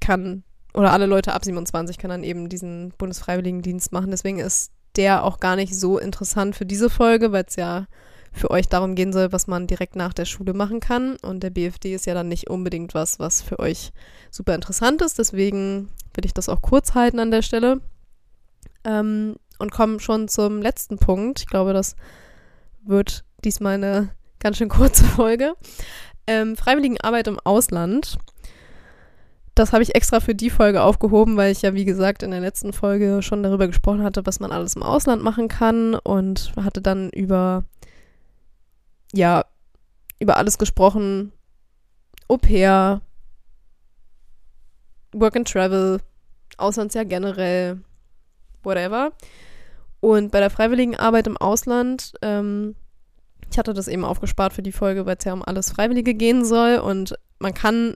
kann, 0.00 0.42
oder 0.74 0.92
alle 0.92 1.06
Leute 1.06 1.32
ab 1.32 1.44
27 1.44 1.98
können 1.98 2.10
dann 2.10 2.24
eben 2.24 2.48
diesen 2.48 2.92
Bundesfreiwilligendienst 2.98 3.92
machen. 3.92 4.10
Deswegen 4.10 4.38
ist 4.38 4.72
der 4.96 5.24
auch 5.24 5.40
gar 5.40 5.56
nicht 5.56 5.78
so 5.78 5.98
interessant 5.98 6.56
für 6.56 6.66
diese 6.66 6.90
Folge, 6.90 7.32
weil 7.32 7.44
es 7.48 7.56
ja 7.56 7.86
für 8.32 8.50
euch 8.50 8.68
darum 8.68 8.94
gehen 8.94 9.12
soll, 9.12 9.32
was 9.32 9.46
man 9.46 9.66
direkt 9.66 9.94
nach 9.94 10.14
der 10.14 10.24
Schule 10.24 10.54
machen 10.54 10.80
kann. 10.80 11.16
Und 11.22 11.42
der 11.42 11.50
BFD 11.50 11.94
ist 11.94 12.06
ja 12.06 12.14
dann 12.14 12.28
nicht 12.28 12.48
unbedingt 12.48 12.94
was, 12.94 13.18
was 13.18 13.42
für 13.42 13.58
euch 13.58 13.92
super 14.30 14.54
interessant 14.54 15.02
ist. 15.02 15.18
Deswegen 15.18 15.90
will 16.14 16.24
ich 16.24 16.34
das 16.34 16.48
auch 16.48 16.62
kurz 16.62 16.94
halten 16.94 17.18
an 17.18 17.30
der 17.30 17.42
Stelle. 17.42 17.80
Ähm, 18.84 19.36
und 19.58 19.70
kommen 19.70 20.00
schon 20.00 20.28
zum 20.28 20.60
letzten 20.60 20.98
Punkt. 20.98 21.40
Ich 21.40 21.46
glaube, 21.46 21.72
das 21.72 21.94
wird 22.84 23.24
diesmal 23.44 23.74
eine 23.74 24.10
ganz 24.42 24.56
schön 24.58 24.68
kurze 24.68 25.04
Folge. 25.04 25.54
Ähm, 26.26 26.56
Freiwilligenarbeit 26.56 27.28
im 27.28 27.38
Ausland. 27.40 28.18
Das 29.54 29.72
habe 29.72 29.82
ich 29.82 29.94
extra 29.94 30.20
für 30.20 30.34
die 30.34 30.50
Folge 30.50 30.82
aufgehoben, 30.82 31.36
weil 31.36 31.52
ich 31.52 31.62
ja, 31.62 31.74
wie 31.74 31.84
gesagt, 31.84 32.22
in 32.22 32.30
der 32.30 32.40
letzten 32.40 32.72
Folge 32.72 33.22
schon 33.22 33.42
darüber 33.42 33.66
gesprochen 33.66 34.02
hatte, 34.02 34.24
was 34.26 34.40
man 34.40 34.50
alles 34.50 34.76
im 34.76 34.82
Ausland 34.82 35.22
machen 35.22 35.48
kann 35.48 35.94
und 35.94 36.52
hatte 36.56 36.80
dann 36.80 37.10
über 37.10 37.64
ja, 39.12 39.44
über 40.18 40.38
alles 40.38 40.56
gesprochen. 40.58 41.32
Au 42.28 42.38
pair, 42.38 43.02
Work 45.12 45.36
and 45.36 45.50
Travel, 45.50 46.00
Auslandsjahr 46.56 47.04
generell, 47.04 47.82
whatever. 48.62 49.12
Und 50.00 50.32
bei 50.32 50.40
der 50.40 50.50
freiwilligen 50.50 50.96
Arbeit 50.96 51.26
im 51.26 51.36
Ausland 51.36 52.14
ähm, 52.22 52.74
Ich 53.52 53.58
hatte 53.58 53.74
das 53.74 53.86
eben 53.86 54.04
aufgespart 54.04 54.54
für 54.54 54.62
die 54.62 54.72
Folge, 54.72 55.04
weil 55.04 55.16
es 55.18 55.24
ja 55.24 55.34
um 55.34 55.42
alles 55.42 55.70
Freiwillige 55.70 56.14
gehen 56.14 56.42
soll 56.44 56.78
und 56.78 57.14
man 57.38 57.52
kann 57.52 57.94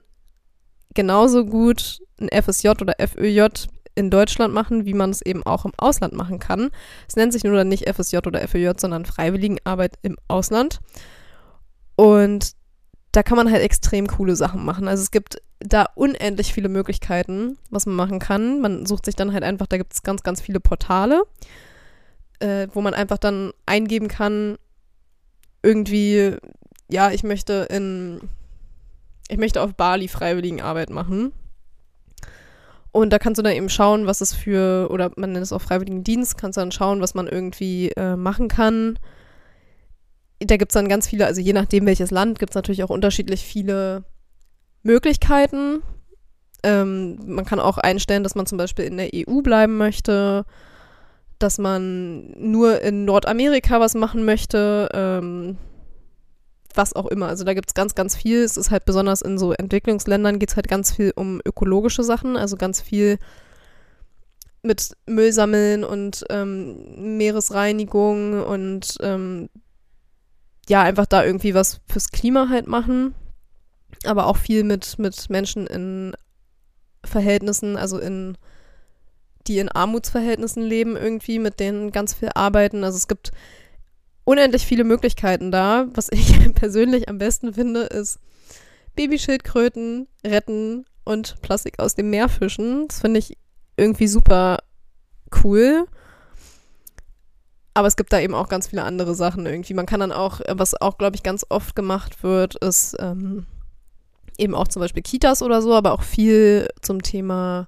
genauso 0.93 1.45
gut 1.45 1.99
ein 2.21 2.29
FSJ 2.29 2.69
oder 2.69 2.93
FÖJ 2.99 3.47
in 3.95 4.11
Deutschland 4.11 4.53
machen, 4.53 4.85
wie 4.85 4.93
man 4.93 5.09
es 5.09 5.23
eben 5.23 5.43
auch 5.43 5.65
im 5.65 5.71
Ausland 5.77 6.13
machen 6.13 6.37
kann. 6.37 6.69
Es 7.07 7.15
nennt 7.15 7.33
sich 7.33 7.43
nur 7.43 7.55
dann 7.55 7.69
nicht 7.69 7.89
FSJ 7.89 8.17
oder 8.17 8.47
FÖJ, 8.47 8.73
sondern 8.77 9.05
Freiwilligenarbeit 9.05 9.95
im 10.03 10.17
Ausland. 10.27 10.79
Und 11.95 12.51
da 13.11 13.23
kann 13.23 13.37
man 13.37 13.51
halt 13.51 13.63
extrem 13.63 14.05
coole 14.05 14.35
Sachen 14.35 14.63
machen. 14.63 14.87
Also 14.87 15.01
es 15.01 15.09
gibt 15.09 15.41
da 15.57 15.87
unendlich 15.95 16.53
viele 16.53 16.69
Möglichkeiten, 16.69 17.57
was 17.71 17.87
man 17.87 17.95
machen 17.95 18.19
kann. 18.19 18.61
Man 18.61 18.85
sucht 18.85 19.05
sich 19.05 19.15
dann 19.15 19.33
halt 19.33 19.43
einfach, 19.43 19.65
da 19.65 19.77
gibt 19.77 19.93
es 19.93 20.03
ganz, 20.03 20.21
ganz 20.21 20.39
viele 20.39 20.59
Portale, 20.59 21.23
äh, 22.39 22.67
wo 22.73 22.81
man 22.81 22.93
einfach 22.93 23.17
dann 23.17 23.53
eingeben 23.65 24.07
kann, 24.07 24.59
irgendwie, 25.63 26.35
ja, 26.89 27.11
ich 27.11 27.23
möchte 27.23 27.67
in, 27.69 28.21
ich 29.29 29.37
möchte 29.37 29.61
auf 29.61 29.73
Bali 29.75 30.07
Freiwilligenarbeit 30.07 30.89
machen. 30.89 31.33
Und 32.91 33.11
da 33.11 33.19
kannst 33.19 33.37
du 33.37 33.43
dann 33.43 33.53
eben 33.53 33.69
schauen, 33.69 34.07
was 34.07 34.21
es 34.21 34.33
für, 34.33 34.89
oder 34.89 35.11
man 35.17 35.31
nennt 35.31 35.43
es 35.43 35.53
auch 35.53 35.61
Freiwilligendienst, 35.61 36.37
kannst 36.37 36.57
du 36.57 36.61
dann 36.61 36.71
schauen, 36.71 37.01
was 37.01 37.13
man 37.13 37.27
irgendwie 37.27 37.89
äh, 37.89 38.15
machen 38.15 38.47
kann 38.47 38.97
da 40.39 40.57
gibt 40.57 40.71
es 40.71 40.73
dann 40.73 40.87
ganz 40.87 41.07
viele, 41.07 41.25
also 41.25 41.41
je 41.41 41.53
nachdem 41.53 41.85
welches 41.85 42.11
Land, 42.11 42.39
gibt 42.39 42.51
es 42.51 42.55
natürlich 42.55 42.83
auch 42.83 42.89
unterschiedlich 42.89 43.43
viele 43.43 44.03
Möglichkeiten. 44.83 45.81
Ähm, 46.63 47.17
man 47.25 47.45
kann 47.45 47.59
auch 47.59 47.77
einstellen, 47.77 48.23
dass 48.23 48.35
man 48.35 48.45
zum 48.45 48.57
Beispiel 48.57 48.85
in 48.85 48.97
der 48.97 49.09
EU 49.13 49.41
bleiben 49.41 49.77
möchte, 49.77 50.45
dass 51.39 51.57
man 51.57 52.31
nur 52.37 52.81
in 52.81 53.05
Nordamerika 53.05 53.79
was 53.79 53.93
machen 53.93 54.25
möchte, 54.25 54.89
ähm, 54.93 55.57
was 56.73 56.93
auch 56.93 57.07
immer. 57.07 57.27
Also 57.27 57.43
da 57.43 57.53
gibt 57.53 57.69
es 57.69 57.73
ganz, 57.73 57.95
ganz 57.95 58.15
viel. 58.15 58.43
Es 58.43 58.57
ist 58.57 58.71
halt 58.71 58.85
besonders 58.85 59.21
in 59.21 59.37
so 59.37 59.53
Entwicklungsländern 59.53 60.39
geht 60.39 60.49
es 60.49 60.55
halt 60.55 60.67
ganz 60.67 60.91
viel 60.95 61.11
um 61.15 61.41
ökologische 61.45 62.03
Sachen, 62.03 62.37
also 62.37 62.55
ganz 62.55 62.81
viel 62.81 63.17
mit 64.63 64.95
Müll 65.05 65.31
sammeln 65.31 65.83
und 65.83 66.25
ähm, 66.29 67.17
Meeresreinigung 67.17 68.43
und 68.43 68.97
ähm, 69.01 69.49
ja, 70.67 70.81
einfach 70.81 71.05
da 71.05 71.23
irgendwie 71.23 71.53
was 71.53 71.79
fürs 71.87 72.11
Klima 72.11 72.49
halt 72.49 72.67
machen. 72.67 73.15
Aber 74.05 74.27
auch 74.27 74.37
viel 74.37 74.63
mit, 74.63 74.99
mit 74.99 75.29
Menschen 75.29 75.65
in 75.65 76.13
Verhältnissen, 77.03 77.77
also 77.77 77.97
in, 77.97 78.37
die 79.47 79.59
in 79.59 79.69
Armutsverhältnissen 79.69 80.63
leben 80.63 80.95
irgendwie, 80.95 81.39
mit 81.39 81.59
denen 81.59 81.91
ganz 81.91 82.13
viel 82.13 82.29
arbeiten. 82.33 82.83
Also 82.83 82.97
es 82.97 83.07
gibt 83.07 83.31
unendlich 84.23 84.65
viele 84.65 84.83
Möglichkeiten 84.83 85.51
da. 85.51 85.87
Was 85.93 86.09
ich 86.11 86.53
persönlich 86.55 87.09
am 87.09 87.17
besten 87.17 87.53
finde, 87.53 87.81
ist 87.81 88.19
Babyschildkröten 88.95 90.07
retten 90.25 90.85
und 91.05 91.41
Plastik 91.41 91.79
aus 91.79 91.95
dem 91.95 92.09
Meer 92.09 92.27
fischen. 92.27 92.87
Das 92.87 92.99
finde 92.99 93.19
ich 93.19 93.37
irgendwie 93.77 94.07
super 94.07 94.59
cool. 95.43 95.85
Aber 97.73 97.87
es 97.87 97.95
gibt 97.95 98.11
da 98.11 98.19
eben 98.19 98.33
auch 98.33 98.49
ganz 98.49 98.67
viele 98.67 98.83
andere 98.83 99.13
Sachen 99.13 99.45
irgendwie. 99.45 99.75
Man 99.75 99.85
kann 99.85 99.99
dann 99.99 100.11
auch, 100.11 100.41
was 100.49 100.79
auch, 100.81 100.97
glaube 100.97 101.15
ich, 101.15 101.23
ganz 101.23 101.45
oft 101.49 101.75
gemacht 101.75 102.23
wird, 102.23 102.55
ist 102.55 102.95
ähm, 102.99 103.45
eben 104.37 104.55
auch 104.55 104.67
zum 104.67 104.81
Beispiel 104.81 105.03
Kitas 105.03 105.41
oder 105.43 105.61
so, 105.61 105.75
aber 105.75 105.93
auch 105.93 106.01
viel 106.01 106.67
zum 106.81 107.03
Thema, 107.03 107.67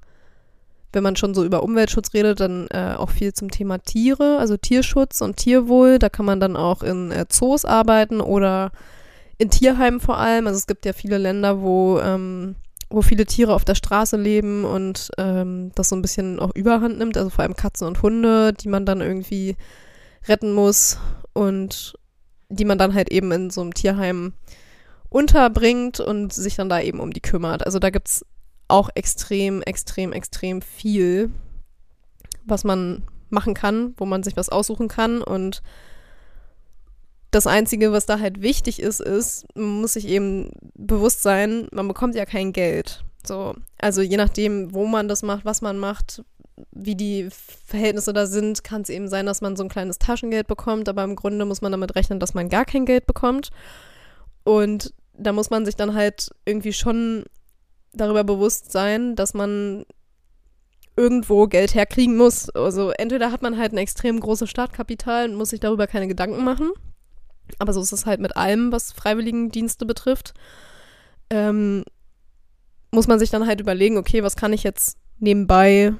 wenn 0.91 1.03
man 1.03 1.15
schon 1.15 1.33
so 1.33 1.43
über 1.43 1.63
Umweltschutz 1.63 2.13
redet, 2.13 2.39
dann 2.39 2.67
äh, 2.71 2.95
auch 2.97 3.09
viel 3.09 3.33
zum 3.33 3.51
Thema 3.51 3.77
Tiere, 3.77 4.37
also 4.39 4.57
Tierschutz 4.57 5.21
und 5.21 5.37
Tierwohl. 5.37 5.99
Da 5.99 6.09
kann 6.09 6.25
man 6.25 6.39
dann 6.39 6.55
auch 6.55 6.81
in 6.81 7.11
äh, 7.11 7.25
Zoos 7.29 7.65
arbeiten 7.65 8.21
oder 8.21 8.71
in 9.37 9.49
Tierheimen 9.49 9.99
vor 9.99 10.17
allem. 10.17 10.47
Also 10.47 10.57
es 10.57 10.67
gibt 10.67 10.85
ja 10.85 10.93
viele 10.93 11.17
Länder, 11.17 11.61
wo, 11.61 11.99
ähm, 11.99 12.55
wo 12.89 13.01
viele 13.01 13.25
Tiere 13.25 13.53
auf 13.53 13.65
der 13.65 13.75
Straße 13.75 14.17
leben 14.17 14.65
und 14.65 15.11
ähm, 15.17 15.71
das 15.75 15.89
so 15.89 15.95
ein 15.95 16.01
bisschen 16.01 16.39
auch 16.39 16.55
überhand 16.55 16.97
nimmt, 16.97 17.17
also 17.17 17.29
vor 17.29 17.43
allem 17.43 17.55
Katzen 17.55 17.87
und 17.87 18.01
Hunde, 18.01 18.53
die 18.53 18.67
man 18.67 18.85
dann 18.85 19.01
irgendwie 19.01 19.55
retten 20.27 20.53
muss 20.53 20.97
und 21.33 21.93
die 22.49 22.65
man 22.65 22.79
dann 22.79 22.95
halt 22.95 23.11
eben 23.11 23.31
in 23.31 23.51
so 23.51 23.61
einem 23.61 23.75
Tierheim 23.75 24.33
unterbringt 25.09 25.99
und 25.99 26.33
sich 26.33 26.55
dann 26.55 26.69
da 26.69 26.81
eben 26.81 26.99
um 26.99 27.13
die 27.13 27.21
kümmert. 27.21 27.65
Also 27.65 27.79
da 27.79 27.91
gibt 27.91 28.07
es 28.07 28.25
auch 28.69 28.89
extrem, 28.95 29.61
extrem, 29.61 30.13
extrem 30.13 30.61
viel, 30.61 31.31
was 32.45 32.63
man 32.63 33.03
machen 33.29 33.53
kann, 33.53 33.93
wo 33.97 34.05
man 34.05 34.23
sich 34.23 34.35
was 34.37 34.49
aussuchen 34.49 34.87
kann. 34.87 35.21
Und 35.21 35.61
das 37.31 37.47
Einzige, 37.47 37.91
was 37.91 38.05
da 38.05 38.19
halt 38.19 38.41
wichtig 38.41 38.81
ist, 38.81 39.01
ist, 39.01 39.45
man 39.55 39.81
muss 39.81 39.93
sich 39.93 40.07
eben 40.07 40.51
bewusst 40.73 41.21
sein, 41.21 41.67
man 41.71 41.87
bekommt 41.87 42.15
ja 42.15 42.25
kein 42.25 42.53
Geld. 42.53 43.03
So, 43.25 43.55
also 43.77 44.01
je 44.01 44.17
nachdem, 44.17 44.73
wo 44.73 44.85
man 44.85 45.07
das 45.07 45.23
macht, 45.23 45.45
was 45.45 45.61
man 45.61 45.77
macht, 45.77 46.23
wie 46.71 46.95
die 46.95 47.29
Verhältnisse 47.65 48.13
da 48.13 48.25
sind, 48.25 48.63
kann 48.63 48.81
es 48.81 48.89
eben 48.89 49.07
sein, 49.07 49.25
dass 49.25 49.41
man 49.41 49.55
so 49.55 49.63
ein 49.63 49.69
kleines 49.69 49.99
Taschengeld 49.99 50.47
bekommt, 50.47 50.89
aber 50.89 51.03
im 51.03 51.15
Grunde 51.15 51.45
muss 51.45 51.61
man 51.61 51.71
damit 51.71 51.95
rechnen, 51.95 52.19
dass 52.19 52.33
man 52.33 52.49
gar 52.49 52.65
kein 52.65 52.85
Geld 52.85 53.05
bekommt. 53.05 53.49
Und 54.43 54.93
da 55.13 55.33
muss 55.33 55.49
man 55.49 55.65
sich 55.65 55.75
dann 55.75 55.93
halt 55.93 56.29
irgendwie 56.45 56.73
schon 56.73 57.25
darüber 57.93 58.23
bewusst 58.23 58.71
sein, 58.71 59.15
dass 59.15 59.33
man 59.33 59.85
irgendwo 60.95 61.47
Geld 61.47 61.73
herkriegen 61.75 62.17
muss. 62.17 62.49
Also 62.49 62.91
entweder 62.91 63.31
hat 63.31 63.41
man 63.41 63.57
halt 63.57 63.71
ein 63.71 63.77
extrem 63.77 64.19
großes 64.19 64.49
Startkapital 64.49 65.29
und 65.29 65.35
muss 65.35 65.49
sich 65.49 65.59
darüber 65.59 65.87
keine 65.87 66.07
Gedanken 66.07 66.43
machen. 66.43 66.71
Aber 67.57 67.73
so 67.73 67.81
ist 67.81 67.93
es 67.93 68.05
halt 68.05 68.19
mit 68.19 68.37
allem, 68.37 68.71
was 68.71 68.91
Freiwilligendienste 68.91 69.85
betrifft. 69.85 70.33
Ähm, 71.29 71.83
muss 72.91 73.07
man 73.07 73.17
sich 73.17 73.29
dann 73.29 73.47
halt 73.47 73.61
überlegen, 73.61 73.97
okay, 73.97 74.23
was 74.23 74.35
kann 74.35 74.53
ich 74.53 74.63
jetzt 74.63 74.97
nebenbei 75.19 75.93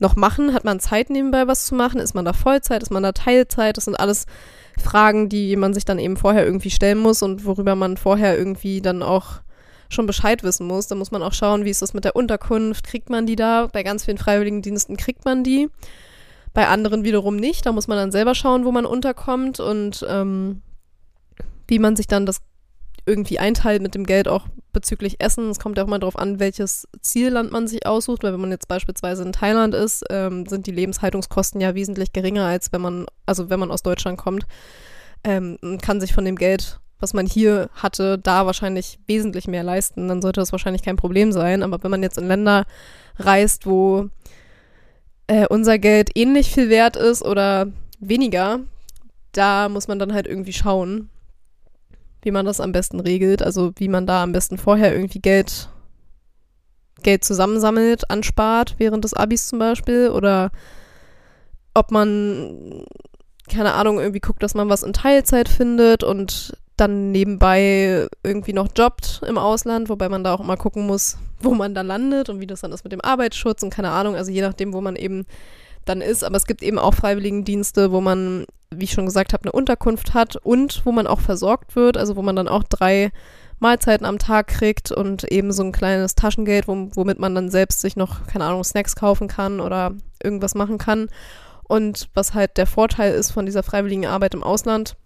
noch 0.00 0.16
machen? 0.16 0.54
Hat 0.54 0.64
man 0.64 0.80
Zeit 0.80 1.10
nebenbei 1.10 1.46
was 1.46 1.66
zu 1.66 1.74
machen? 1.74 2.00
Ist 2.00 2.14
man 2.14 2.24
da 2.24 2.32
Vollzeit? 2.32 2.82
Ist 2.82 2.90
man 2.90 3.02
da 3.02 3.12
Teilzeit? 3.12 3.76
Das 3.76 3.84
sind 3.84 3.96
alles 3.96 4.26
Fragen, 4.78 5.28
die 5.28 5.54
man 5.56 5.74
sich 5.74 5.84
dann 5.84 5.98
eben 5.98 6.16
vorher 6.16 6.44
irgendwie 6.44 6.70
stellen 6.70 6.98
muss 6.98 7.22
und 7.22 7.44
worüber 7.44 7.76
man 7.76 7.96
vorher 7.96 8.36
irgendwie 8.36 8.80
dann 8.80 9.02
auch 9.02 9.43
schon 9.94 10.06
Bescheid 10.06 10.42
wissen 10.42 10.66
muss. 10.66 10.86
Da 10.86 10.94
muss 10.94 11.10
man 11.10 11.22
auch 11.22 11.32
schauen, 11.32 11.64
wie 11.64 11.70
ist 11.70 11.82
das 11.82 11.94
mit 11.94 12.04
der 12.04 12.16
Unterkunft? 12.16 12.86
Kriegt 12.86 13.10
man 13.10 13.26
die 13.26 13.36
da? 13.36 13.68
Bei 13.72 13.82
ganz 13.82 14.04
vielen 14.04 14.18
Freiwilligendiensten 14.18 14.96
kriegt 14.96 15.24
man 15.24 15.44
die. 15.44 15.68
Bei 16.52 16.68
anderen 16.68 17.04
wiederum 17.04 17.36
nicht. 17.36 17.66
Da 17.66 17.72
muss 17.72 17.88
man 17.88 17.98
dann 17.98 18.12
selber 18.12 18.34
schauen, 18.34 18.64
wo 18.64 18.72
man 18.72 18.86
unterkommt 18.86 19.60
und 19.60 20.04
ähm, 20.08 20.62
wie 21.66 21.78
man 21.78 21.96
sich 21.96 22.06
dann 22.06 22.26
das 22.26 22.40
irgendwie 23.06 23.38
einteilt 23.38 23.82
mit 23.82 23.94
dem 23.94 24.04
Geld 24.04 24.28
auch 24.28 24.46
bezüglich 24.72 25.20
Essen. 25.20 25.50
Es 25.50 25.58
kommt 25.58 25.78
ja 25.78 25.84
auch 25.84 25.88
mal 25.88 25.98
darauf 25.98 26.18
an, 26.18 26.40
welches 26.40 26.88
Zielland 27.00 27.52
man 27.52 27.68
sich 27.68 27.86
aussucht, 27.86 28.22
weil 28.22 28.32
wenn 28.32 28.40
man 28.40 28.50
jetzt 28.50 28.68
beispielsweise 28.68 29.22
in 29.22 29.32
Thailand 29.32 29.74
ist, 29.74 30.04
ähm, 30.10 30.46
sind 30.46 30.66
die 30.66 30.72
Lebenshaltungskosten 30.72 31.60
ja 31.60 31.74
wesentlich 31.74 32.12
geringer, 32.12 32.46
als 32.46 32.72
wenn 32.72 32.80
man, 32.80 33.06
also 33.26 33.50
wenn 33.50 33.60
man 33.60 33.70
aus 33.70 33.82
Deutschland 33.82 34.18
kommt, 34.18 34.46
ähm, 35.22 35.58
kann 35.82 36.00
sich 36.00 36.12
von 36.12 36.24
dem 36.24 36.36
Geld, 36.36 36.80
was 37.04 37.12
man 37.12 37.26
hier 37.26 37.68
hatte, 37.74 38.18
da 38.18 38.46
wahrscheinlich 38.46 38.98
wesentlich 39.06 39.46
mehr 39.46 39.62
leisten. 39.62 40.08
Dann 40.08 40.22
sollte 40.22 40.40
das 40.40 40.52
wahrscheinlich 40.52 40.82
kein 40.82 40.96
Problem 40.96 41.32
sein. 41.32 41.62
Aber 41.62 41.82
wenn 41.82 41.90
man 41.90 42.02
jetzt 42.02 42.16
in 42.16 42.26
Länder 42.26 42.64
reist, 43.18 43.66
wo 43.66 44.08
äh, 45.26 45.46
unser 45.48 45.78
Geld 45.78 46.08
ähnlich 46.14 46.50
viel 46.50 46.70
wert 46.70 46.96
ist 46.96 47.22
oder 47.22 47.66
weniger, 48.00 48.60
da 49.32 49.68
muss 49.68 49.86
man 49.86 49.98
dann 49.98 50.14
halt 50.14 50.26
irgendwie 50.26 50.54
schauen, 50.54 51.10
wie 52.22 52.30
man 52.30 52.46
das 52.46 52.58
am 52.58 52.72
besten 52.72 53.00
regelt. 53.00 53.42
Also 53.42 53.72
wie 53.76 53.88
man 53.88 54.06
da 54.06 54.22
am 54.22 54.32
besten 54.32 54.56
vorher 54.56 54.94
irgendwie 54.94 55.20
Geld, 55.20 55.68
Geld 57.02 57.22
zusammensammelt, 57.22 58.10
anspart 58.10 58.76
während 58.78 59.04
des 59.04 59.12
Abis 59.12 59.46
zum 59.46 59.58
Beispiel. 59.58 60.08
Oder 60.08 60.52
ob 61.74 61.90
man, 61.90 62.86
keine 63.46 63.74
Ahnung, 63.74 63.98
irgendwie 63.98 64.20
guckt, 64.20 64.42
dass 64.42 64.54
man 64.54 64.70
was 64.70 64.82
in 64.82 64.94
Teilzeit 64.94 65.50
findet 65.50 66.02
und 66.02 66.56
dann 66.76 67.12
nebenbei 67.12 68.08
irgendwie 68.22 68.52
noch 68.52 68.68
jobbt 68.76 69.22
im 69.26 69.38
Ausland, 69.38 69.88
wobei 69.88 70.08
man 70.08 70.24
da 70.24 70.34
auch 70.34 70.40
immer 70.40 70.56
gucken 70.56 70.86
muss, 70.86 71.18
wo 71.40 71.54
man 71.54 71.74
da 71.74 71.82
landet 71.82 72.28
und 72.28 72.40
wie 72.40 72.46
das 72.46 72.62
dann 72.62 72.72
ist 72.72 72.84
mit 72.84 72.92
dem 72.92 73.00
Arbeitsschutz 73.00 73.62
und 73.62 73.70
keine 73.70 73.90
Ahnung, 73.90 74.16
also 74.16 74.30
je 74.30 74.42
nachdem, 74.42 74.72
wo 74.72 74.80
man 74.80 74.96
eben 74.96 75.26
dann 75.84 76.00
ist. 76.00 76.24
Aber 76.24 76.36
es 76.36 76.46
gibt 76.46 76.62
eben 76.62 76.78
auch 76.78 76.94
Freiwilligendienste, 76.94 77.92
wo 77.92 78.00
man, 78.00 78.46
wie 78.70 78.84
ich 78.84 78.92
schon 78.92 79.06
gesagt 79.06 79.32
habe, 79.32 79.44
eine 79.44 79.52
Unterkunft 79.52 80.14
hat 80.14 80.36
und 80.36 80.84
wo 80.84 80.92
man 80.92 81.06
auch 81.06 81.20
versorgt 81.20 81.76
wird, 81.76 81.96
also 81.96 82.16
wo 82.16 82.22
man 82.22 82.36
dann 82.36 82.48
auch 82.48 82.64
drei 82.64 83.12
Mahlzeiten 83.60 84.04
am 84.04 84.18
Tag 84.18 84.48
kriegt 84.48 84.90
und 84.90 85.24
eben 85.30 85.52
so 85.52 85.62
ein 85.62 85.72
kleines 85.72 86.16
Taschengeld, 86.16 86.66
womit 86.66 87.18
man 87.18 87.34
dann 87.34 87.50
selbst 87.50 87.80
sich 87.80 87.94
noch, 87.94 88.26
keine 88.26 88.44
Ahnung, 88.44 88.64
Snacks 88.64 88.96
kaufen 88.96 89.28
kann 89.28 89.60
oder 89.60 89.92
irgendwas 90.22 90.54
machen 90.54 90.78
kann. 90.78 91.08
Und 91.66 92.08
was 92.14 92.34
halt 92.34 92.56
der 92.56 92.66
Vorteil 92.66 93.14
ist 93.14 93.30
von 93.30 93.46
dieser 93.46 93.62
freiwilligen 93.62 94.06
Arbeit 94.06 94.34
im 94.34 94.42
Ausland, 94.42 94.96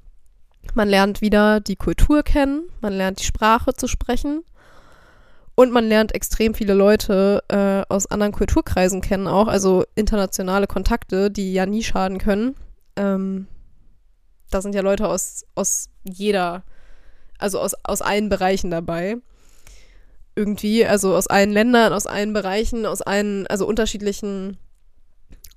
man 0.74 0.88
lernt 0.88 1.20
wieder 1.20 1.60
die 1.60 1.76
Kultur 1.76 2.22
kennen, 2.22 2.68
man 2.80 2.92
lernt 2.92 3.20
die 3.20 3.24
Sprache 3.24 3.74
zu 3.74 3.86
sprechen 3.86 4.42
und 5.58 5.72
man 5.72 5.88
lernt 5.88 6.14
extrem 6.14 6.54
viele 6.54 6.74
Leute 6.74 7.42
äh, 7.48 7.82
aus 7.92 8.06
anderen 8.06 8.32
Kulturkreisen 8.32 9.00
kennen 9.00 9.26
auch, 9.26 9.48
also 9.48 9.84
internationale 9.96 10.68
Kontakte, 10.68 11.32
die 11.32 11.52
ja 11.52 11.66
nie 11.66 11.82
schaden 11.82 12.18
können. 12.18 12.54
Ähm, 12.94 13.48
da 14.50 14.62
sind 14.62 14.74
ja 14.74 14.82
Leute 14.82 15.08
aus, 15.08 15.44
aus 15.56 15.88
jeder, 16.04 16.62
also 17.38 17.58
aus, 17.58 17.74
aus 17.82 18.02
allen 18.02 18.28
Bereichen 18.28 18.70
dabei. 18.70 19.16
Irgendwie, 20.36 20.86
also 20.86 21.16
aus 21.16 21.26
allen 21.26 21.50
Ländern, 21.50 21.92
aus 21.92 22.06
allen 22.06 22.32
Bereichen, 22.32 22.86
aus 22.86 23.02
allen, 23.02 23.46
also 23.48 23.66
unterschiedlichen, 23.66 24.58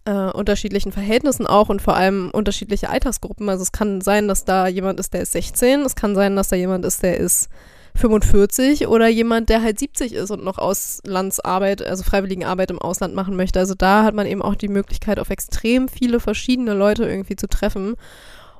äh, 0.06 0.32
unterschiedlichen 0.32 0.92
Verhältnissen 0.92 1.48
auch 1.48 1.70
und 1.70 1.82
vor 1.82 1.96
allem 1.96 2.30
unterschiedliche 2.32 2.90
Altersgruppen. 2.90 3.50
Also 3.50 3.64
es 3.64 3.72
kann 3.72 4.02
sein, 4.02 4.28
dass 4.28 4.46
da 4.46 4.68
jemand 4.68 5.00
ist, 5.00 5.14
der 5.14 5.22
ist 5.22 5.34
16, 5.34 5.82
es 5.82 5.96
kann 5.96 6.16
sein, 6.16 6.36
dass 6.36 6.50
da 6.50 6.56
jemand 6.56 6.86
ist, 6.86 7.04
der 7.04 7.18
ist 7.18 7.50
45 7.96 8.88
oder 8.88 9.08
jemand, 9.08 9.50
der 9.50 9.62
halt 9.62 9.80
70 9.80 10.14
ist 10.14 10.32
und 10.32 10.44
noch 10.44 10.58
Auslandsarbeit, 10.58 11.82
also 11.82 12.04
Freiwilligenarbeit 12.04 12.72
im 12.72 12.80
Ausland 12.80 13.14
machen 13.14 13.36
möchte. 13.36 13.60
Also 13.60 13.76
da 13.76 14.04
hat 14.04 14.16
man 14.16 14.28
eben 14.28 14.42
auch 14.42 14.56
die 14.56 14.70
Möglichkeit, 14.70 15.20
auf 15.20 15.30
extrem 15.30 15.88
viele 15.88 16.20
verschiedene 16.20 16.74
Leute 16.74 17.04
irgendwie 17.06 17.36
zu 17.36 17.48
treffen. 17.48 17.96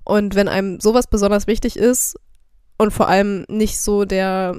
Und 0.04 0.36
wenn 0.36 0.48
einem 0.48 0.80
sowas 0.80 1.08
besonders 1.08 1.48
wichtig 1.48 1.78
ist 1.78 2.18
und 2.78 2.92
vor 2.92 3.08
allem 3.08 3.46
nicht 3.48 3.80
so 3.80 4.06
der, 4.06 4.56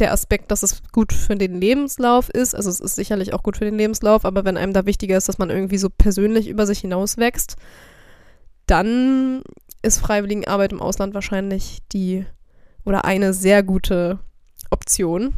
der 0.00 0.12
Aspekt, 0.12 0.50
dass 0.50 0.62
es 0.62 0.82
gut 0.92 1.12
für 1.12 1.36
den 1.36 1.60
Lebenslauf 1.60 2.28
ist, 2.30 2.54
also 2.54 2.70
es 2.70 2.80
ist 2.80 2.96
sicherlich 2.96 3.32
auch 3.32 3.42
gut 3.42 3.56
für 3.56 3.64
den 3.64 3.76
Lebenslauf, 3.76 4.24
aber 4.24 4.44
wenn 4.44 4.56
einem 4.56 4.72
da 4.72 4.86
wichtiger 4.86 5.16
ist, 5.16 5.28
dass 5.28 5.38
man 5.38 5.50
irgendwie 5.50 5.78
so 5.78 5.88
persönlich 5.90 6.48
über 6.48 6.66
sich 6.66 6.80
hinaus 6.80 7.16
wächst, 7.18 7.56
dann 8.66 9.42
ist 9.82 9.98
Freiwilligenarbeit 9.98 10.72
im 10.72 10.82
Ausland 10.82 11.14
wahrscheinlich 11.14 11.80
die 11.92 12.24
oder 12.84 13.04
eine 13.04 13.32
sehr 13.32 13.62
gute 13.62 14.18
Option. 14.70 15.34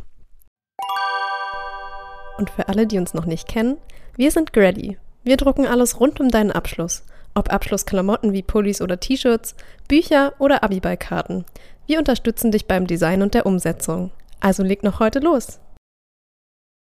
Und 2.39 2.51
für 2.51 2.69
alle, 2.69 2.87
die 2.87 2.99
uns 2.99 3.15
noch 3.15 3.27
nicht 3.27 3.49
kennen, 3.49 3.77
wir 4.17 4.31
sind 4.31 4.53
Grady. 4.53 4.99
Wir 5.25 5.37
drucken 5.37 5.67
alles 5.67 6.01
rund 6.01 6.21
um 6.21 6.29
deinen 6.29 6.51
Abschluss. 6.51 7.05
Ob 7.35 7.53
Abschlussklamotten 7.53 8.33
wie 8.33 8.43
Pullis 8.43 8.83
oder 8.83 9.01
T-Shirts, 9.01 9.55
Bücher 9.89 10.35
oder 10.39 10.63
Abiballkarten. 10.63 11.45
Wir 11.87 11.99
unterstützen 11.99 12.51
dich 12.51 12.67
beim 12.67 12.87
Design 12.87 13.23
und 13.23 13.35
der 13.35 13.47
Umsetzung. 13.47 14.11
Also 14.43 14.65
leg 14.65 14.83
noch 14.83 14.99
heute 14.99 15.21
los. 15.21 15.61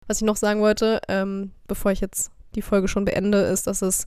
Was 0.08 0.17
ich 0.17 0.24
noch 0.24 0.38
sagen 0.38 0.62
wollte, 0.62 1.01
ähm, 1.10 1.51
bevor 1.67 1.91
ich 1.91 2.00
jetzt 2.00 2.31
die 2.55 2.62
Folge 2.62 2.88
schon 2.88 3.03
beende, 3.03 3.39
ist, 3.39 3.67
dass 3.67 3.81
es 3.81 4.05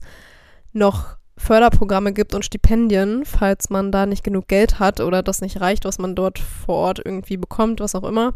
noch 0.73 1.17
Förderprogramme 1.37 2.11
gibt 2.11 2.33
und 2.33 2.43
Stipendien, 2.43 3.23
falls 3.23 3.69
man 3.69 3.91
da 3.91 4.07
nicht 4.07 4.23
genug 4.23 4.47
Geld 4.47 4.79
hat 4.79 4.99
oder 4.99 5.21
das 5.21 5.41
nicht 5.41 5.61
reicht, 5.61 5.85
was 5.85 5.99
man 5.99 6.15
dort 6.15 6.39
vor 6.39 6.75
Ort 6.75 7.01
irgendwie 7.05 7.37
bekommt, 7.37 7.81
was 7.81 7.93
auch 7.93 8.03
immer, 8.03 8.33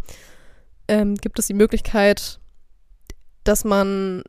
ähm, 0.88 1.16
gibt 1.16 1.40
es 1.40 1.48
die 1.48 1.56
Möglichkeit, 1.56 2.40
dass 3.44 3.66
man 3.66 4.22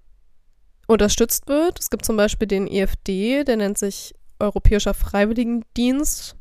unterstützt 0.86 1.46
wird. 1.46 1.78
Es 1.78 1.90
gibt 1.90 2.06
zum 2.06 2.16
Beispiel 2.16 2.48
den 2.48 2.66
EFD, 2.66 3.44
der 3.44 3.58
nennt 3.58 3.76
sich 3.76 4.14
Europäischer 4.38 4.94
Freiwilligendienst. 4.94 6.36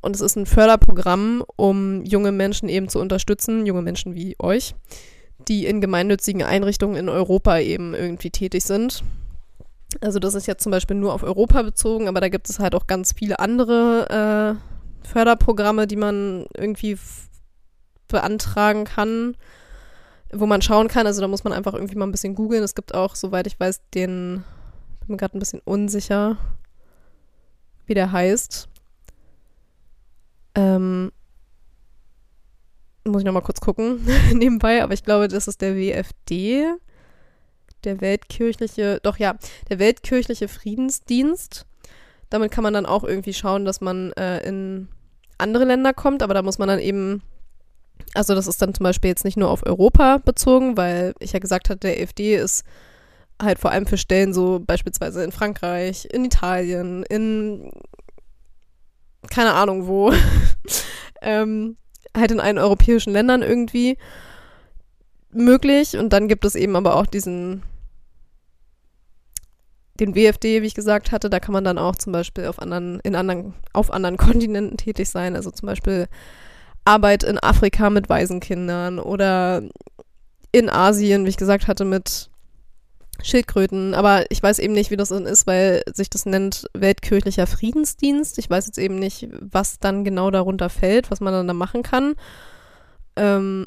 Und 0.00 0.14
es 0.14 0.20
ist 0.20 0.36
ein 0.36 0.46
Förderprogramm, 0.46 1.42
um 1.56 2.04
junge 2.04 2.32
Menschen 2.32 2.68
eben 2.68 2.88
zu 2.88 3.00
unterstützen, 3.00 3.66
junge 3.66 3.82
Menschen 3.82 4.14
wie 4.14 4.36
euch, 4.38 4.74
die 5.48 5.66
in 5.66 5.80
gemeinnützigen 5.80 6.42
Einrichtungen 6.42 6.96
in 6.96 7.08
Europa 7.08 7.58
eben 7.58 7.94
irgendwie 7.94 8.30
tätig 8.30 8.64
sind. 8.64 9.02
Also 10.00 10.18
das 10.18 10.34
ist 10.34 10.46
jetzt 10.46 10.62
zum 10.62 10.70
Beispiel 10.70 10.96
nur 10.96 11.14
auf 11.14 11.22
Europa 11.22 11.62
bezogen, 11.62 12.08
aber 12.08 12.20
da 12.20 12.28
gibt 12.28 12.48
es 12.48 12.58
halt 12.58 12.74
auch 12.74 12.86
ganz 12.86 13.12
viele 13.12 13.38
andere 13.38 14.58
äh, 14.60 15.08
Förderprogramme, 15.08 15.86
die 15.86 15.96
man 15.96 16.46
irgendwie 16.54 16.98
beantragen 18.06 18.84
kann, 18.84 19.36
wo 20.32 20.46
man 20.46 20.62
schauen 20.62 20.88
kann. 20.88 21.06
Also 21.06 21.20
da 21.20 21.28
muss 21.28 21.44
man 21.44 21.52
einfach 21.52 21.74
irgendwie 21.74 21.96
mal 21.96 22.06
ein 22.06 22.12
bisschen 22.12 22.34
googeln. 22.34 22.62
Es 22.62 22.74
gibt 22.74 22.94
auch, 22.94 23.14
soweit 23.14 23.46
ich 23.46 23.58
weiß, 23.58 23.80
den, 23.94 24.44
bin 25.00 25.08
mir 25.08 25.16
gerade 25.16 25.36
ein 25.36 25.40
bisschen 25.40 25.62
unsicher, 25.64 26.36
wie 27.86 27.94
der 27.94 28.12
heißt. 28.12 28.67
Ähm, 30.54 31.12
muss 33.04 33.22
ich 33.22 33.26
nochmal 33.26 33.42
kurz 33.42 33.60
gucken 33.60 34.06
nebenbei, 34.32 34.82
aber 34.82 34.92
ich 34.92 35.04
glaube, 35.04 35.28
das 35.28 35.48
ist 35.48 35.62
der 35.62 35.76
WFD 35.76 36.78
der 37.84 38.00
weltkirchliche, 38.00 39.00
doch 39.02 39.18
ja, 39.18 39.36
der 39.68 39.78
weltkirchliche 39.78 40.48
Friedensdienst. 40.48 41.66
Damit 42.30 42.50
kann 42.50 42.64
man 42.64 42.74
dann 42.74 42.86
auch 42.86 43.04
irgendwie 43.04 43.32
schauen, 43.32 43.64
dass 43.64 43.80
man 43.80 44.12
äh, 44.12 44.46
in 44.46 44.88
andere 45.38 45.64
Länder 45.64 45.94
kommt, 45.94 46.22
aber 46.22 46.34
da 46.34 46.42
muss 46.42 46.58
man 46.58 46.68
dann 46.68 46.80
eben, 46.80 47.22
also 48.14 48.34
das 48.34 48.46
ist 48.46 48.60
dann 48.60 48.74
zum 48.74 48.84
Beispiel 48.84 49.08
jetzt 49.08 49.24
nicht 49.24 49.36
nur 49.36 49.50
auf 49.50 49.64
Europa 49.64 50.18
bezogen, 50.18 50.76
weil 50.76 51.14
ich 51.20 51.32
ja 51.32 51.38
gesagt 51.38 51.70
hatte, 51.70 51.80
der 51.80 52.00
EFD 52.00 52.36
ist 52.36 52.64
halt 53.40 53.58
vor 53.58 53.70
allem 53.70 53.86
für 53.86 53.96
Stellen 53.96 54.34
so 54.34 54.60
beispielsweise 54.60 55.22
in 55.22 55.32
Frankreich, 55.32 56.08
in 56.10 56.24
Italien, 56.24 57.04
in 57.04 57.70
keine 59.30 59.54
Ahnung 59.54 59.86
wo, 59.86 60.12
ähm, 61.22 61.76
halt 62.16 62.30
in 62.30 62.40
allen 62.40 62.58
europäischen 62.58 63.12
Ländern 63.12 63.42
irgendwie 63.42 63.98
möglich. 65.30 65.96
Und 65.96 66.12
dann 66.12 66.28
gibt 66.28 66.44
es 66.44 66.54
eben 66.54 66.76
aber 66.76 66.96
auch 66.96 67.06
diesen, 67.06 67.62
den 70.00 70.14
WFD, 70.14 70.62
wie 70.62 70.66
ich 70.66 70.74
gesagt 70.74 71.12
hatte, 71.12 71.30
da 71.30 71.40
kann 71.40 71.52
man 71.52 71.64
dann 71.64 71.78
auch 71.78 71.96
zum 71.96 72.12
Beispiel 72.12 72.46
auf 72.46 72.60
anderen, 72.60 73.00
in 73.00 73.14
anderen, 73.14 73.54
auf 73.72 73.92
anderen 73.92 74.16
Kontinenten 74.18 74.76
tätig 74.76 75.08
sein. 75.08 75.36
Also 75.36 75.50
zum 75.50 75.66
Beispiel 75.66 76.08
Arbeit 76.84 77.22
in 77.22 77.38
Afrika 77.38 77.90
mit 77.90 78.08
Waisenkindern 78.08 78.98
oder 78.98 79.62
in 80.52 80.70
Asien, 80.70 81.24
wie 81.24 81.30
ich 81.30 81.36
gesagt 81.36 81.68
hatte, 81.68 81.84
mit 81.84 82.30
Schildkröten. 83.22 83.94
Aber 83.94 84.30
ich 84.30 84.42
weiß 84.42 84.58
eben 84.58 84.74
nicht, 84.74 84.90
wie 84.90 84.96
das 84.96 85.10
ist, 85.10 85.46
weil 85.46 85.82
sich 85.92 86.10
das 86.10 86.26
nennt 86.26 86.66
Weltkirchlicher 86.74 87.46
Friedensdienst. 87.46 88.38
Ich 88.38 88.48
weiß 88.48 88.66
jetzt 88.66 88.78
eben 88.78 88.98
nicht, 88.98 89.28
was 89.40 89.78
dann 89.78 90.04
genau 90.04 90.30
darunter 90.30 90.70
fällt, 90.70 91.10
was 91.10 91.20
man 91.20 91.32
dann 91.32 91.48
da 91.48 91.54
machen 91.54 91.82
kann. 91.82 92.14
Ähm, 93.16 93.66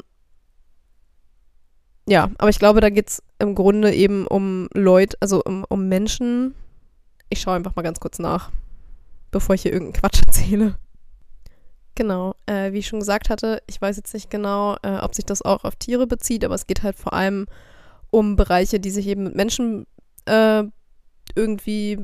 ja, 2.08 2.30
aber 2.38 2.50
ich 2.50 2.58
glaube, 2.58 2.80
da 2.80 2.90
geht 2.90 3.10
es 3.10 3.22
im 3.38 3.54
Grunde 3.54 3.92
eben 3.94 4.26
um 4.26 4.68
Leute, 4.74 5.16
also 5.20 5.42
um, 5.44 5.64
um 5.68 5.88
Menschen. 5.88 6.54
Ich 7.28 7.40
schaue 7.40 7.54
einfach 7.54 7.76
mal 7.76 7.82
ganz 7.82 8.00
kurz 8.00 8.18
nach, 8.18 8.50
bevor 9.30 9.54
ich 9.54 9.62
hier 9.62 9.72
irgendeinen 9.72 10.00
Quatsch 10.00 10.22
erzähle. 10.26 10.76
Genau, 11.94 12.34
äh, 12.46 12.72
wie 12.72 12.78
ich 12.78 12.88
schon 12.88 13.00
gesagt 13.00 13.28
hatte, 13.28 13.62
ich 13.66 13.80
weiß 13.80 13.96
jetzt 13.96 14.14
nicht 14.14 14.30
genau, 14.30 14.76
äh, 14.82 14.96
ob 14.98 15.14
sich 15.14 15.26
das 15.26 15.42
auch 15.42 15.64
auf 15.64 15.76
Tiere 15.76 16.06
bezieht, 16.06 16.44
aber 16.44 16.54
es 16.54 16.66
geht 16.66 16.82
halt 16.82 16.96
vor 16.96 17.12
allem 17.12 17.46
um 18.12 18.36
Bereiche, 18.36 18.78
die 18.78 18.90
sich 18.90 19.08
eben 19.08 19.24
mit 19.24 19.34
Menschen 19.34 19.86
äh, 20.26 20.62
irgendwie, 21.34 21.98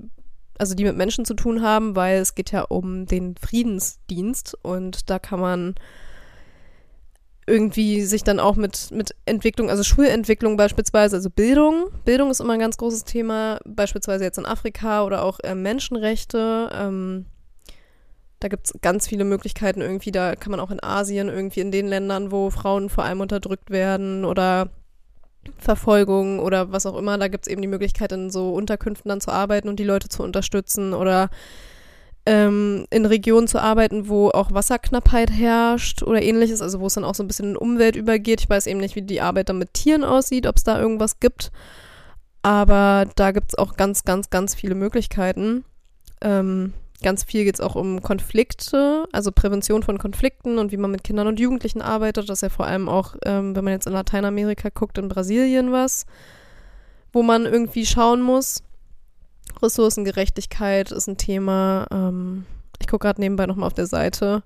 also 0.58 0.74
die 0.74 0.84
mit 0.84 0.96
Menschen 0.96 1.24
zu 1.24 1.34
tun 1.34 1.62
haben, 1.62 1.94
weil 1.94 2.18
es 2.18 2.34
geht 2.34 2.50
ja 2.50 2.62
um 2.62 3.06
den 3.06 3.36
Friedensdienst 3.36 4.56
und 4.62 5.10
da 5.10 5.18
kann 5.18 5.38
man 5.38 5.74
irgendwie 7.46 8.02
sich 8.02 8.24
dann 8.24 8.40
auch 8.40 8.56
mit, 8.56 8.90
mit 8.90 9.14
Entwicklung, 9.26 9.70
also 9.70 9.82
Schulentwicklung 9.82 10.56
beispielsweise, 10.56 11.16
also 11.16 11.30
Bildung. 11.30 11.90
Bildung 12.04 12.30
ist 12.30 12.40
immer 12.40 12.54
ein 12.54 12.58
ganz 12.58 12.78
großes 12.78 13.04
Thema, 13.04 13.58
beispielsweise 13.64 14.24
jetzt 14.24 14.38
in 14.38 14.46
Afrika 14.46 15.04
oder 15.04 15.22
auch 15.22 15.40
äh, 15.40 15.54
Menschenrechte. 15.54 16.70
Ähm, 16.72 17.26
da 18.40 18.48
gibt 18.48 18.66
es 18.66 18.80
ganz 18.80 19.08
viele 19.08 19.24
Möglichkeiten 19.24 19.82
irgendwie, 19.82 20.10
da 20.10 20.36
kann 20.36 20.52
man 20.52 20.60
auch 20.60 20.70
in 20.70 20.82
Asien, 20.82 21.28
irgendwie 21.28 21.60
in 21.60 21.70
den 21.70 21.86
Ländern, 21.86 22.32
wo 22.32 22.50
Frauen 22.50 22.88
vor 22.88 23.04
allem 23.04 23.20
unterdrückt 23.20 23.70
werden 23.70 24.24
oder 24.24 24.70
Verfolgung 25.58 26.38
oder 26.40 26.72
was 26.72 26.86
auch 26.86 26.96
immer, 26.96 27.18
da 27.18 27.28
gibt 27.28 27.46
es 27.46 27.52
eben 27.52 27.62
die 27.62 27.68
Möglichkeit, 27.68 28.12
in 28.12 28.30
so 28.30 28.52
Unterkünften 28.52 29.08
dann 29.08 29.20
zu 29.20 29.30
arbeiten 29.30 29.68
und 29.68 29.78
die 29.78 29.84
Leute 29.84 30.08
zu 30.08 30.22
unterstützen 30.22 30.94
oder 30.94 31.30
ähm, 32.26 32.86
in 32.90 33.06
Regionen 33.06 33.48
zu 33.48 33.58
arbeiten, 33.58 34.08
wo 34.08 34.28
auch 34.28 34.52
Wasserknappheit 34.52 35.30
herrscht 35.30 36.02
oder 36.02 36.20
ähnliches, 36.20 36.60
also 36.60 36.80
wo 36.80 36.86
es 36.86 36.94
dann 36.94 37.04
auch 37.04 37.14
so 37.14 37.22
ein 37.22 37.26
bisschen 37.26 37.50
in 37.50 37.56
Umwelt 37.56 37.96
übergeht. 37.96 38.42
Ich 38.42 38.50
weiß 38.50 38.66
eben 38.66 38.80
nicht, 38.80 38.96
wie 38.96 39.02
die 39.02 39.22
Arbeit 39.22 39.48
dann 39.48 39.58
mit 39.58 39.72
Tieren 39.72 40.04
aussieht, 40.04 40.46
ob 40.46 40.56
es 40.56 40.64
da 40.64 40.78
irgendwas 40.78 41.20
gibt. 41.20 41.50
Aber 42.42 43.06
da 43.16 43.30
gibt 43.30 43.52
es 43.52 43.58
auch 43.58 43.76
ganz, 43.76 44.04
ganz, 44.04 44.28
ganz 44.28 44.54
viele 44.54 44.74
Möglichkeiten. 44.74 45.64
Ähm, 46.20 46.74
ganz 47.02 47.24
viel 47.24 47.44
geht 47.44 47.54
es 47.54 47.60
auch 47.60 47.74
um 47.74 48.02
Konflikte, 48.02 49.06
also 49.12 49.30
Prävention 49.30 49.82
von 49.82 49.98
Konflikten 49.98 50.58
und 50.58 50.72
wie 50.72 50.76
man 50.76 50.90
mit 50.90 51.04
Kindern 51.04 51.28
und 51.28 51.38
Jugendlichen 51.38 51.80
arbeitet. 51.80 52.28
Das 52.28 52.38
ist 52.38 52.42
ja 52.42 52.48
vor 52.48 52.66
allem 52.66 52.88
auch, 52.88 53.14
ähm, 53.24 53.54
wenn 53.54 53.64
man 53.64 53.72
jetzt 53.72 53.86
in 53.86 53.92
Lateinamerika 53.92 54.68
guckt, 54.70 54.98
in 54.98 55.08
Brasilien 55.08 55.72
was, 55.72 56.06
wo 57.12 57.22
man 57.22 57.46
irgendwie 57.46 57.86
schauen 57.86 58.20
muss. 58.20 58.62
Ressourcengerechtigkeit 59.62 60.92
ist 60.92 61.08
ein 61.08 61.16
Thema. 61.16 61.86
Ähm, 61.90 62.46
ich 62.80 62.88
gucke 62.88 63.06
gerade 63.06 63.20
nebenbei 63.20 63.46
nochmal 63.46 63.68
auf 63.68 63.74
der 63.74 63.86
Seite. 63.86 64.42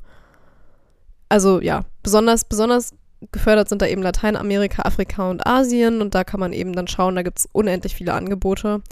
Also 1.28 1.60
ja, 1.60 1.84
besonders, 2.02 2.44
besonders 2.44 2.90
gefördert 3.30 3.68
sind 3.68 3.80
da 3.80 3.86
eben 3.86 4.02
Lateinamerika, 4.02 4.82
Afrika 4.82 5.30
und 5.30 5.46
Asien 5.46 6.02
und 6.02 6.14
da 6.14 6.24
kann 6.24 6.40
man 6.40 6.52
eben 6.52 6.72
dann 6.74 6.88
schauen, 6.88 7.14
da 7.14 7.22
gibt 7.22 7.38
es 7.38 7.48
unendlich 7.52 7.94
viele 7.94 8.14
Angebote. 8.14 8.82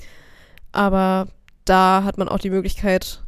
Aber 0.73 1.27
da 1.65 2.05
hat 2.05 2.17
man 2.17 2.29
auch 2.29 2.39
die 2.39 2.51
Möglichkeit, 2.51 3.23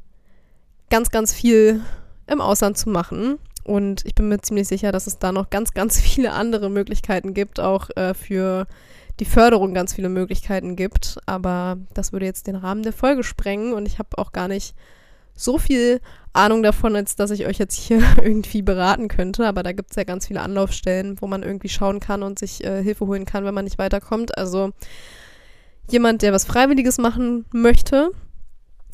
ganz, 0.92 1.08
ganz 1.08 1.32
viel 1.32 1.80
im 2.26 2.42
Ausland 2.42 2.76
zu 2.76 2.90
machen. 2.90 3.38
Und 3.64 4.04
ich 4.04 4.14
bin 4.14 4.28
mir 4.28 4.42
ziemlich 4.42 4.68
sicher, 4.68 4.92
dass 4.92 5.06
es 5.06 5.18
da 5.18 5.32
noch 5.32 5.48
ganz, 5.48 5.72
ganz 5.72 5.98
viele 5.98 6.32
andere 6.32 6.68
Möglichkeiten 6.68 7.32
gibt, 7.32 7.60
auch 7.60 7.88
äh, 7.96 8.12
für 8.12 8.66
die 9.18 9.24
Förderung 9.24 9.72
ganz 9.72 9.94
viele 9.94 10.10
Möglichkeiten 10.10 10.76
gibt. 10.76 11.16
Aber 11.24 11.78
das 11.94 12.12
würde 12.12 12.26
jetzt 12.26 12.46
den 12.46 12.56
Rahmen 12.56 12.82
der 12.82 12.92
Folge 12.92 13.24
sprengen 13.24 13.72
und 13.72 13.86
ich 13.86 13.98
habe 13.98 14.18
auch 14.18 14.32
gar 14.32 14.48
nicht 14.48 14.74
so 15.34 15.56
viel 15.56 16.02
Ahnung 16.34 16.62
davon, 16.62 16.94
als 16.94 17.16
dass 17.16 17.30
ich 17.30 17.46
euch 17.46 17.56
jetzt 17.56 17.74
hier 17.74 18.02
irgendwie 18.22 18.60
beraten 18.60 19.08
könnte. 19.08 19.46
Aber 19.46 19.62
da 19.62 19.72
gibt 19.72 19.92
es 19.92 19.96
ja 19.96 20.04
ganz 20.04 20.26
viele 20.26 20.42
Anlaufstellen, 20.42 21.16
wo 21.22 21.26
man 21.26 21.42
irgendwie 21.42 21.70
schauen 21.70 22.00
kann 22.00 22.22
und 22.22 22.38
sich 22.38 22.62
äh, 22.64 22.82
Hilfe 22.82 23.06
holen 23.06 23.24
kann, 23.24 23.46
wenn 23.46 23.54
man 23.54 23.64
nicht 23.64 23.78
weiterkommt. 23.78 24.36
Also 24.36 24.72
jemand, 25.88 26.20
der 26.20 26.34
was 26.34 26.44
Freiwilliges 26.44 26.98
machen 26.98 27.46
möchte, 27.50 28.10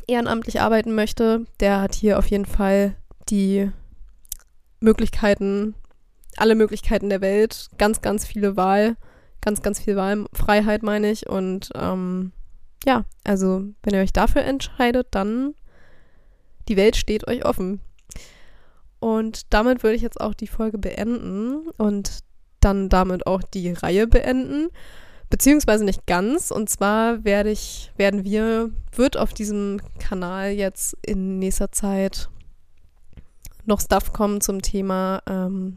ehrenamtlich 0.09 0.61
arbeiten 0.61 0.95
möchte, 0.95 1.45
der 1.61 1.81
hat 1.81 1.95
hier 1.95 2.19
auf 2.19 2.27
jeden 2.27 2.47
Fall 2.47 2.97
die 3.29 3.71
Möglichkeiten, 4.81 5.75
alle 6.37 6.55
Möglichkeiten 6.55 7.11
der 7.11 7.21
Welt, 7.21 7.69
ganz, 7.79 8.01
ganz 8.01 8.27
viele 8.27 8.57
Wahl, 8.57 8.97
ganz, 9.41 9.63
ganz 9.63 9.81
viel 9.81 9.97
Wahlfreiheit, 9.97 10.83
meine 10.83 11.11
ich. 11.11 11.29
Und 11.29 11.71
ähm, 11.75 12.33
ja, 12.85 13.05
also 13.25 13.65
wenn 13.83 13.95
ihr 13.95 14.01
euch 14.01 14.13
dafür 14.13 14.43
entscheidet, 14.43 15.09
dann 15.11 15.55
die 16.69 16.77
Welt 16.77 16.97
steht 16.97 17.27
euch 17.29 17.45
offen. 17.45 17.81
Und 19.01 19.53
damit 19.53 19.83
würde 19.83 19.97
ich 19.97 20.03
jetzt 20.03 20.21
auch 20.21 20.35
die 20.35 20.47
Folge 20.47 20.79
beenden 20.79 21.69
und 21.79 22.19
dann 22.61 22.89
damit 22.89 23.27
auch 23.27 23.43
die 23.43 23.73
Reihe 23.73 24.07
beenden. 24.07 24.69
Beziehungsweise 25.31 25.85
nicht 25.85 26.07
ganz. 26.07 26.51
Und 26.51 26.71
zwar 26.71 27.25
werde 27.25 27.51
ich, 27.51 27.93
werden 27.97 28.25
wir, 28.25 28.71
wird 28.93 29.17
auf 29.17 29.35
diesem 29.35 29.81
Kanal 29.99 30.51
jetzt 30.51 30.97
in 31.05 31.39
nächster 31.39 31.71
Zeit 31.73 32.29
noch 33.67 33.81
Stuff 33.81 34.13
kommen 34.13 34.41
zum 34.41 34.63
Thema, 34.63 35.23
ähm, 35.29 35.77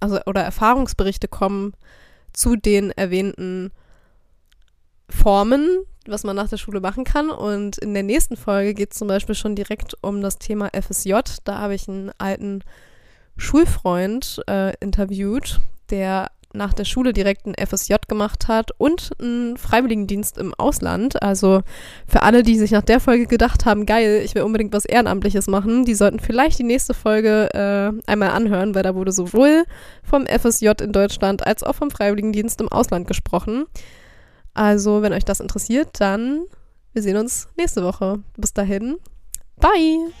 also 0.00 0.18
oder 0.26 0.42
Erfahrungsberichte 0.42 1.28
kommen 1.28 1.74
zu 2.32 2.56
den 2.56 2.90
erwähnten 2.90 3.70
Formen, 5.10 5.84
was 6.06 6.24
man 6.24 6.34
nach 6.34 6.48
der 6.48 6.56
Schule 6.56 6.80
machen 6.80 7.04
kann. 7.04 7.30
Und 7.30 7.76
in 7.78 7.92
der 7.92 8.02
nächsten 8.02 8.36
Folge 8.36 8.72
geht 8.74 8.92
es 8.92 8.98
zum 8.98 9.08
Beispiel 9.08 9.34
schon 9.34 9.54
direkt 9.54 9.94
um 10.00 10.22
das 10.22 10.38
Thema 10.38 10.70
FSJ. 10.72 11.14
Da 11.44 11.58
habe 11.58 11.74
ich 11.74 11.88
einen 11.88 12.10
alten 12.18 12.64
Schulfreund 13.36 14.42
äh, 14.48 14.74
interviewt, 14.80 15.60
der 15.90 16.30
nach 16.54 16.72
der 16.72 16.84
Schule 16.84 17.12
direkt 17.12 17.46
ein 17.46 17.54
FSJ 17.54 17.94
gemacht 18.08 18.48
hat 18.48 18.70
und 18.78 19.10
einen 19.20 19.56
Freiwilligendienst 19.56 20.38
im 20.38 20.54
Ausland. 20.54 21.22
Also 21.22 21.62
für 22.06 22.22
alle, 22.22 22.42
die 22.42 22.58
sich 22.58 22.70
nach 22.70 22.82
der 22.82 23.00
Folge 23.00 23.26
gedacht 23.26 23.64
haben, 23.64 23.86
geil, 23.86 24.22
ich 24.24 24.34
will 24.34 24.42
unbedingt 24.42 24.72
was 24.72 24.84
Ehrenamtliches 24.84 25.46
machen, 25.46 25.84
die 25.84 25.94
sollten 25.94 26.20
vielleicht 26.20 26.58
die 26.58 26.64
nächste 26.64 26.94
Folge 26.94 27.48
äh, 27.54 28.10
einmal 28.10 28.30
anhören, 28.30 28.74
weil 28.74 28.82
da 28.82 28.94
wurde 28.94 29.12
sowohl 29.12 29.64
vom 30.02 30.26
FSJ 30.26 30.70
in 30.82 30.92
Deutschland 30.92 31.46
als 31.46 31.62
auch 31.62 31.74
vom 31.74 31.90
Freiwilligendienst 31.90 32.60
im 32.60 32.68
Ausland 32.68 33.06
gesprochen. 33.06 33.66
Also 34.54 35.02
wenn 35.02 35.12
euch 35.12 35.24
das 35.24 35.40
interessiert, 35.40 36.00
dann 36.00 36.44
wir 36.92 37.00
sehen 37.00 37.16
uns 37.16 37.48
nächste 37.56 37.82
Woche. 37.82 38.18
Bis 38.36 38.52
dahin, 38.52 38.98
bye! 39.56 40.12